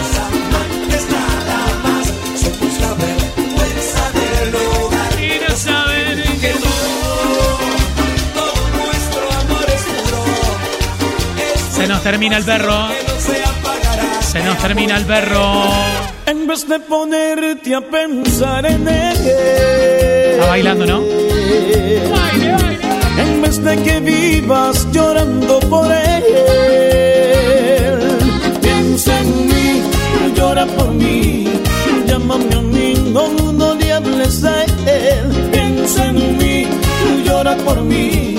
Y 5.18 5.40
no 5.48 5.56
saben 5.56 6.22
que. 6.38 6.50
Es 6.50 6.56
Se 11.72 11.86
nos 11.88 12.02
termina 12.02 12.36
el 12.36 12.44
perro. 12.44 12.88
Se 14.20 14.44
nos 14.44 14.58
termina 14.58 14.98
el 14.98 15.06
perro. 15.06 15.62
En 16.26 16.46
vez 16.46 16.68
de 16.68 16.78
ponerte 16.78 17.74
a 17.74 17.80
pensar 17.80 18.66
en 18.66 18.86
él. 18.86 19.16
Está 20.34 20.46
bailando, 20.46 20.84
¿no? 20.84 22.25
De 23.66 23.76
que 23.82 23.98
vivas 23.98 24.86
llorando 24.92 25.58
por 25.68 25.90
él, 25.90 26.22
piensa 28.62 29.18
en 29.18 29.46
mí, 29.48 29.82
llora 30.36 30.66
por 30.66 30.92
mí, 30.92 31.48
llámame 32.06 32.54
a 32.54 32.60
mí, 32.60 32.94
no, 33.12 33.26
no 33.28 33.74
le 33.74 33.92
hables 33.92 34.44
a 34.44 34.62
él. 34.62 35.50
Piensa 35.50 36.06
en 36.06 36.38
mí, 36.38 36.68
llora 37.24 37.56
por 37.56 37.80
mí, 37.82 38.38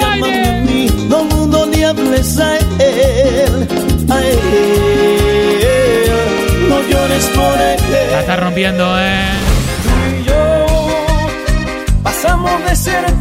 llámame 0.00 0.48
a 0.48 0.52
mí, 0.64 0.86
no, 1.08 1.24
no 1.46 1.64
le 1.64 1.86
hables 1.86 2.38
a 2.38 2.58
él, 2.58 3.66
a 4.10 4.20
él. 4.20 4.38
No 6.68 6.78
llores 6.90 7.24
por 7.34 7.58
él. 7.58 7.80
La 8.10 8.20
está 8.20 8.36
rompiendo, 8.36 8.84
¿eh? 9.00 9.30
Tú 9.82 9.88
y 10.14 10.24
yo 10.24 10.66
pasamos 12.02 12.64
de 12.68 12.76
ser 12.76 13.17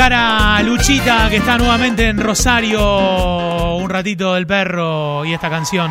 dedicar 0.00 0.12
a 0.14 0.62
Luchita, 0.62 1.28
que 1.28 1.36
está 1.36 1.58
nuevamente 1.58 2.08
en 2.08 2.16
Rosario, 2.18 3.76
un 3.76 3.90
ratito 3.90 4.32
del 4.32 4.46
perro 4.46 5.26
y 5.26 5.34
esta 5.34 5.50
canción. 5.50 5.90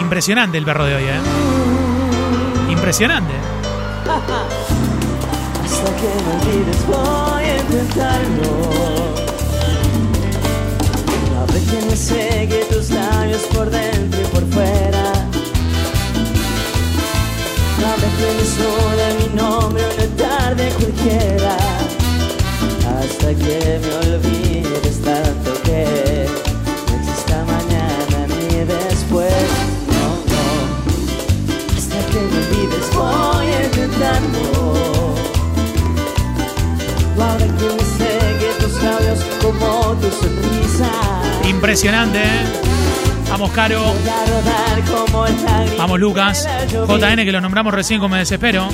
Impresionante 0.00 0.58
el 0.58 0.64
perro 0.64 0.86
de 0.86 0.96
hoy, 0.96 1.04
¿eh? 1.04 1.20
Impresionante. 2.72 3.32
Hasta 5.64 5.96
que 5.96 6.10
me 6.24 6.32
olvides 6.34 6.86
voy 6.86 7.44
a 7.44 7.56
intentarlo 7.58 8.50
A 11.40 11.52
ver 11.52 11.62
que 11.62 11.78
me 11.86 12.64
tus 12.64 12.90
labios 12.90 13.42
por 13.54 13.70
dentro 13.70 14.20
y 14.20 14.24
por 14.24 14.44
fuera 14.50 15.11
Mi 19.18 19.28
nombre 19.34 19.82
una 19.84 20.06
tarde 20.16 20.68
cualquiera. 20.78 21.56
Hasta 22.86 23.34
que 23.34 23.80
me 23.82 23.94
olvides 23.96 25.02
tanto 25.02 25.50
que 25.64 26.26
No 26.86 26.94
exista 27.00 27.44
mañana 27.44 28.26
ni 28.28 28.64
después. 28.64 29.48
No, 29.88 30.04
no. 30.32 30.44
Hasta 31.76 31.98
que 32.10 32.20
me 32.20 32.36
olvides 32.42 32.86
voy 32.94 33.46
a 33.46 33.64
intentarlo. 33.64 34.46
Ahora 37.20 37.46
que 37.58 37.68
me 37.76 37.84
seque 37.98 38.50
tus 38.60 38.74
labios 38.82 39.18
como 39.42 39.96
tu 40.00 40.08
sonrisa. 40.10 40.90
Impresionante, 41.48 42.18
¿eh? 42.18 42.81
Vamos, 43.32 43.50
Caro. 43.52 43.80
A 43.80 43.94
Vamos, 45.78 45.98
Lucas. 45.98 46.46
JN, 46.70 47.24
que 47.24 47.32
lo 47.32 47.40
nombramos 47.40 47.72
recién 47.72 47.98
como 47.98 48.12
me 48.12 48.18
desespero. 48.18 48.68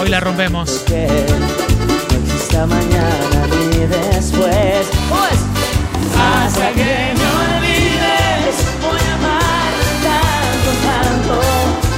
Hoy 0.00 0.08
la 0.08 0.18
rompemos. 0.18 0.84
Hasta 6.18 6.72
que 6.72 7.14
me 7.14 7.26
olvides 7.56 8.64
Voy 8.82 9.00
a 9.00 9.14
amar 9.14 9.72
tanto, 10.02 10.70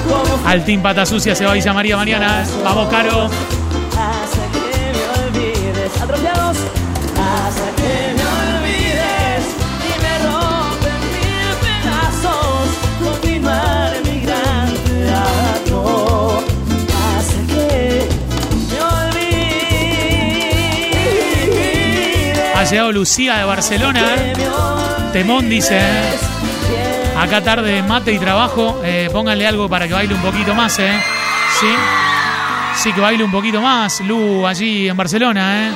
tanto 0.04 0.48
Al 0.48 0.64
Team 0.66 0.82
Pata 0.82 1.06
Sucia 1.06 1.34
se 1.34 1.46
va 1.46 1.54
Villa 1.54 1.72
María 1.72 1.96
mañana. 1.96 2.44
Vamos, 2.62 2.88
Caro. 2.90 3.30
Lucía 22.70 23.38
de 23.38 23.44
Barcelona. 23.44 24.04
Temón 25.10 25.48
dice. 25.48 25.78
¿eh? 25.78 26.18
Acá 27.16 27.42
tarde 27.42 27.82
mate 27.82 28.12
y 28.12 28.18
trabajo. 28.18 28.82
Eh, 28.84 29.08
pónganle 29.10 29.46
algo 29.46 29.70
para 29.70 29.88
que 29.88 29.94
baile 29.94 30.14
un 30.14 30.20
poquito 30.20 30.54
más, 30.54 30.78
¿eh? 30.78 30.92
Sí. 31.58 31.66
Sí, 32.76 32.92
que 32.92 33.00
baile 33.00 33.24
un 33.24 33.32
poquito 33.32 33.62
más. 33.62 34.00
Lu 34.00 34.46
allí 34.46 34.86
en 34.86 34.96
Barcelona, 34.98 35.68
¿eh? 35.68 35.72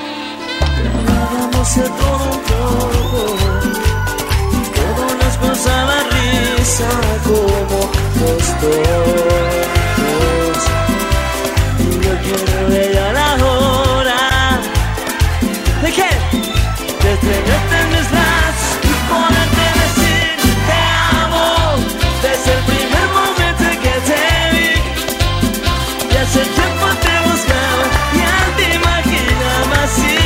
Hace 26.33 26.41
tiempo 26.41 26.87
te 27.03 27.29
buscaba 27.29 27.85
y 28.15 28.19
ya 28.19 28.57
te 28.57 28.75
imaginaba 28.75 29.85
así, 29.85 30.17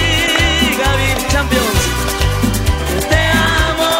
Gaby 0.79 1.27
Champions. 1.29 1.81
Te 3.11 3.23
amo, 3.67 3.91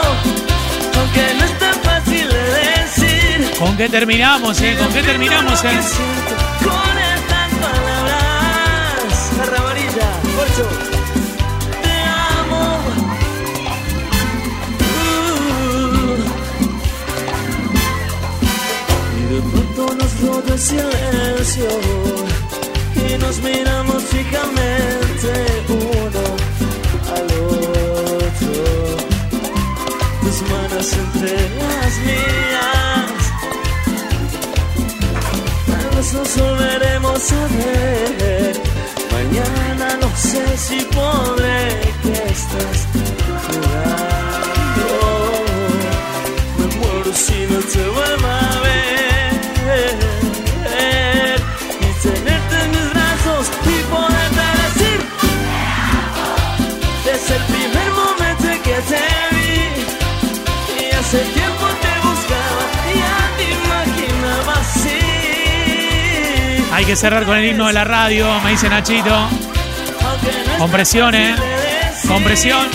aunque 1.01 1.35
no 1.39 1.45
es 1.45 1.59
tan 1.59 1.75
fácil 1.83 2.29
de 2.29 2.45
decir. 2.81 3.59
¿Con 3.59 3.77
qué 3.77 3.89
terminamos, 3.89 4.61
eh? 4.61 4.77
¿Con 4.79 4.93
qué 4.93 5.03
terminamos, 5.03 5.65
eh? 5.65 6.36
Silencio 20.59 21.69
y 22.95 23.19
nos 23.19 23.39
miramos 23.41 24.03
fijamente 24.05 25.33
uno 25.69 26.25
al 27.15 27.27
otro. 28.25 28.65
Tus 30.23 30.43
manos 30.51 30.93
entre 30.93 31.33
las 31.59 31.93
mías. 32.07 33.19
Tal 35.67 35.97
vez 35.97 36.13
nos 36.15 36.37
volveremos 36.37 37.33
a 37.33 37.47
ver. 37.57 38.61
Mañana 39.13 39.99
no 40.01 40.11
sé 40.17 40.57
si 40.57 40.81
podré 40.87 41.81
que 42.03 42.13
estés 42.13 42.79
jugando. 43.47 44.89
Me 46.59 46.67
muero 46.77 47.13
si 47.15 47.47
no 47.53 47.59
te 47.61 47.89
vuelvo 47.89 48.46
Hay 66.77 66.85
que 66.85 66.95
cerrar 66.95 67.25
con 67.25 67.39
el 67.39 67.47
himno 67.47 67.69
de 67.69 67.73
la 67.73 67.85
radio, 67.85 68.39
me 68.45 68.51
dice 68.51 68.69
Nachito. 68.69 69.31
Con 70.59 70.71
presión, 70.71 71.15
¿eh? 71.15 71.35
Con 72.07 72.23
presión. 72.23 72.67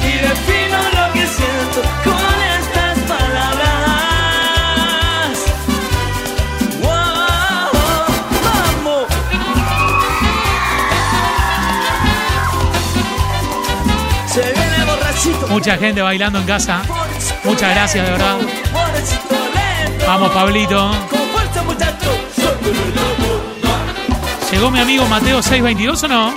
Y 0.00 0.18
defino 0.18 0.78
lo 0.92 1.12
que 1.12 1.24
siento 1.24 1.80
con 2.02 2.42
estas 2.58 2.98
palabras. 3.06 3.78
Wow, 6.82 7.70
vamos. 8.82 9.06
Se 14.26 14.40
viene 14.40 14.84
borrachito. 14.86 15.46
Mucha 15.50 15.76
gente 15.76 16.02
bailando 16.02 16.40
en 16.40 16.46
casa. 16.46 16.82
Muchas 17.44 17.70
gracias, 17.76 18.04
de 18.04 18.10
verdad. 18.10 18.38
Vamos, 20.04 20.32
Pablito. 20.32 20.90
¿Llegó 24.54 24.70
mi 24.70 24.78
amigo 24.78 25.04
Mateo 25.08 25.42
622 25.42 26.04
o 26.04 26.08
no? 26.08 26.32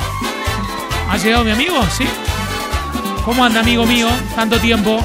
¿Ha 1.07 1.17
llegado 1.17 1.43
mi 1.43 1.51
amigo? 1.51 1.75
¿Sí? 1.95 2.03
¿Cómo 3.23 3.45
anda, 3.45 3.59
amigo 3.59 3.85
mío? 3.85 4.07
Tanto 4.35 4.59
tiempo. 4.59 4.99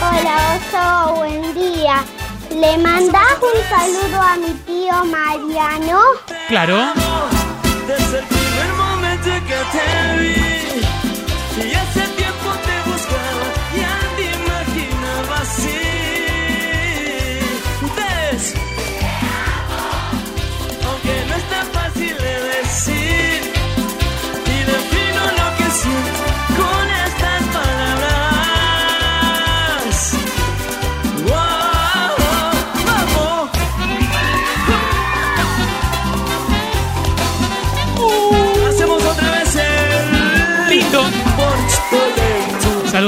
Hola, 0.00 0.56
oso, 0.56 1.14
buen 1.16 1.52
día. 1.52 2.02
¿Le 2.48 2.78
mandás 2.78 3.36
un 3.42 3.68
saludo 3.68 4.18
a 4.18 4.36
mi 4.36 4.54
tío 4.64 5.04
Mariano? 5.04 6.00
Claro. 6.48 6.94
Desde 7.86 8.20
el 8.20 8.24
primer 8.24 8.72
momento 8.78 9.30
que 9.46 9.78
te 9.78 10.18
vi. 10.22 10.43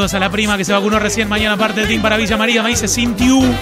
Saludos 0.06 0.14
a 0.14 0.20
la 0.20 0.30
prima 0.30 0.56
que 0.56 0.64
se 0.64 0.72
vacunó 0.72 1.00
recién 1.00 1.28
mañana 1.28 1.56
parte 1.56 1.80
de 1.80 1.88
Team 1.88 2.00
para 2.00 2.16
Villa 2.16 2.36
María. 2.36 2.62
Me 2.62 2.68
dice 2.68 2.86
Cintiu. 2.86 3.42
Eso. 3.42 3.56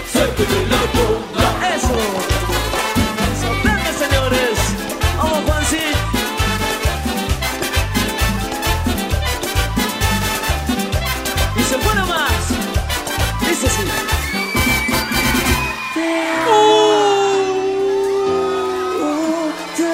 Soplante, 3.41 3.93
señores. 3.95 4.51
Vamos, 5.17 5.39
Juanci. 5.47 5.77
Y 11.57 11.63
se 11.63 11.79
puede 11.79 12.01
más. 12.03 12.51
Dice 13.49 13.67
así. 13.67 13.83
Te 15.95 16.29
amo. 16.43 17.09
Te 19.79 19.87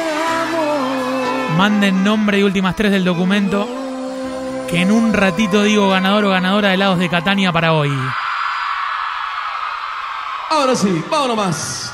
amo. 0.48 1.56
Manden 1.56 2.02
nombre 2.02 2.40
y 2.40 2.42
últimas 2.42 2.74
tres 2.74 2.90
del 2.90 3.04
documento. 3.04 3.79
Que 4.70 4.82
en 4.82 4.92
un 4.92 5.12
ratito 5.12 5.64
digo 5.64 5.88
ganador 5.88 6.26
o 6.26 6.30
ganadora 6.30 6.68
de 6.68 6.74
helados 6.74 6.98
de 7.00 7.08
Catania 7.08 7.50
para 7.50 7.72
hoy. 7.72 7.90
Ahora 10.48 10.76
sí, 10.76 11.04
vámonos 11.10 11.36
más. 11.36 11.92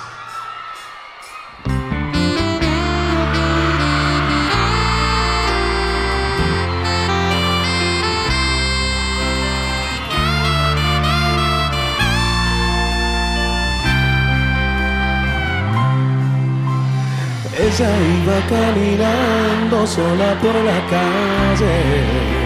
Ella 17.58 17.90
iba 18.22 18.38
caminando 18.48 19.86
sola 19.86 20.38
por 20.40 20.54
la 20.54 20.78
calle, 20.88 22.45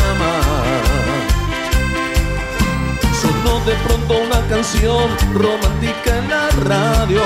de 3.71 3.77
pronto 3.87 4.19
una 4.19 4.41
canción 4.49 5.07
romántica 5.33 6.17
en 6.17 6.29
la 6.29 6.49
radio. 6.69 7.21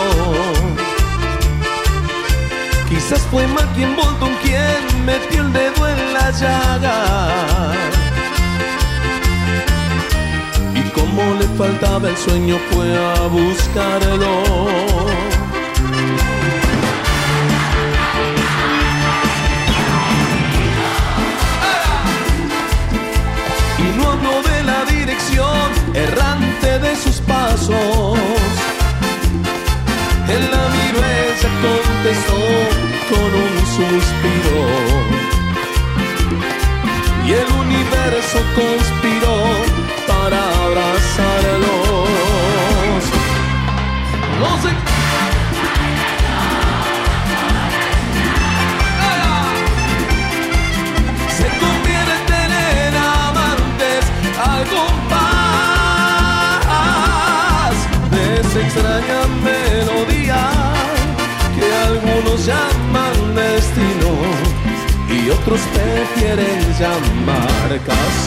Quizás 2.87 3.21
fue 3.31 3.47
mal 3.47 3.65
Mackin 3.65 3.95
Bolton 3.95 4.31
quien 4.43 5.05
metió 5.05 5.41
el 5.41 5.53
dedo 5.53 5.87
en 5.87 6.13
la 6.13 6.29
llaga. 6.41 6.97
Y 10.75 10.81
como 10.91 11.33
le 11.39 11.47
faltaba 11.57 12.09
el 12.09 12.17
sueño 12.17 12.59
fue 12.69 12.95
a 12.95 13.27
buscarlo. 13.27 15.34
speak. 34.05 34.23
be 34.23 34.34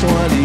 sonho 0.00 0.37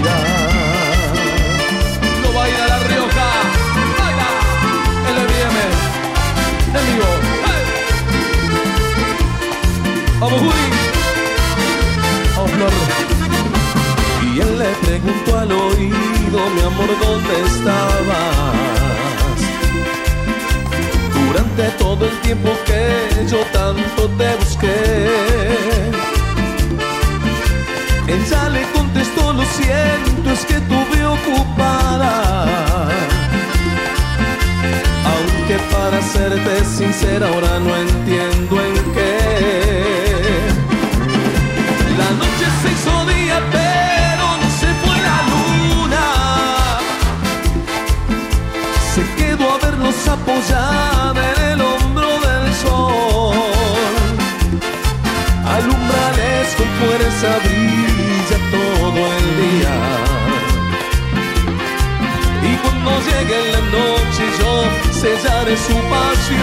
sellar 65.03 65.47
su 65.57 65.75
pasión. 65.91 66.39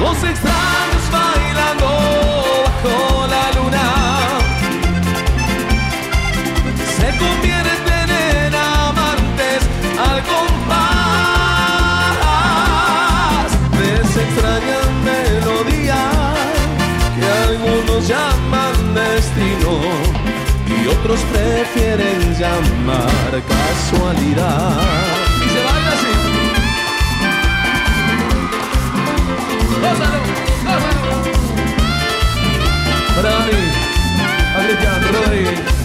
Los 0.00 0.18
extraños 0.32 1.04
bailando 1.12 1.88
bajo 2.64 2.96
la 3.34 3.44
luna 3.56 3.88
se 6.98 7.08
convierten 7.22 8.08
en 8.10 8.52
amantes 8.54 9.60
al 10.08 10.18
compás 10.32 10.66
de 13.78 13.88
esa 14.02 14.20
extraña 14.26 14.80
melodía 15.10 16.02
que 17.16 17.26
algunos 17.48 18.00
llaman 18.08 18.76
destino 18.94 19.72
y 20.66 20.78
otros 20.88 21.20
prefieren 21.32 22.20
llamar 22.34 23.32
casualidad. 23.54 25.25
gózalo, 29.88 30.18
gózalo. 30.64 31.16
Brani, 33.20 33.60
Adrián 34.56 35.02
Rodríguez. 35.12 35.75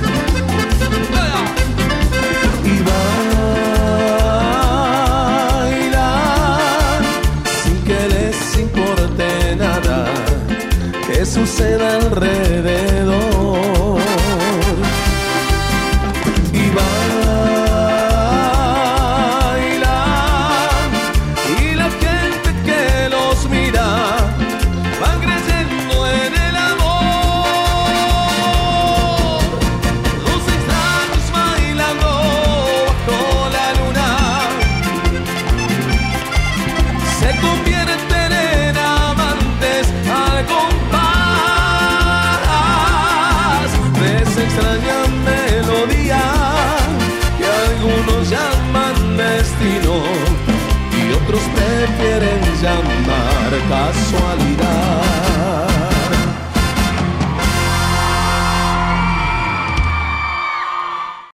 That's 53.71 54.11
why. 54.11 54.30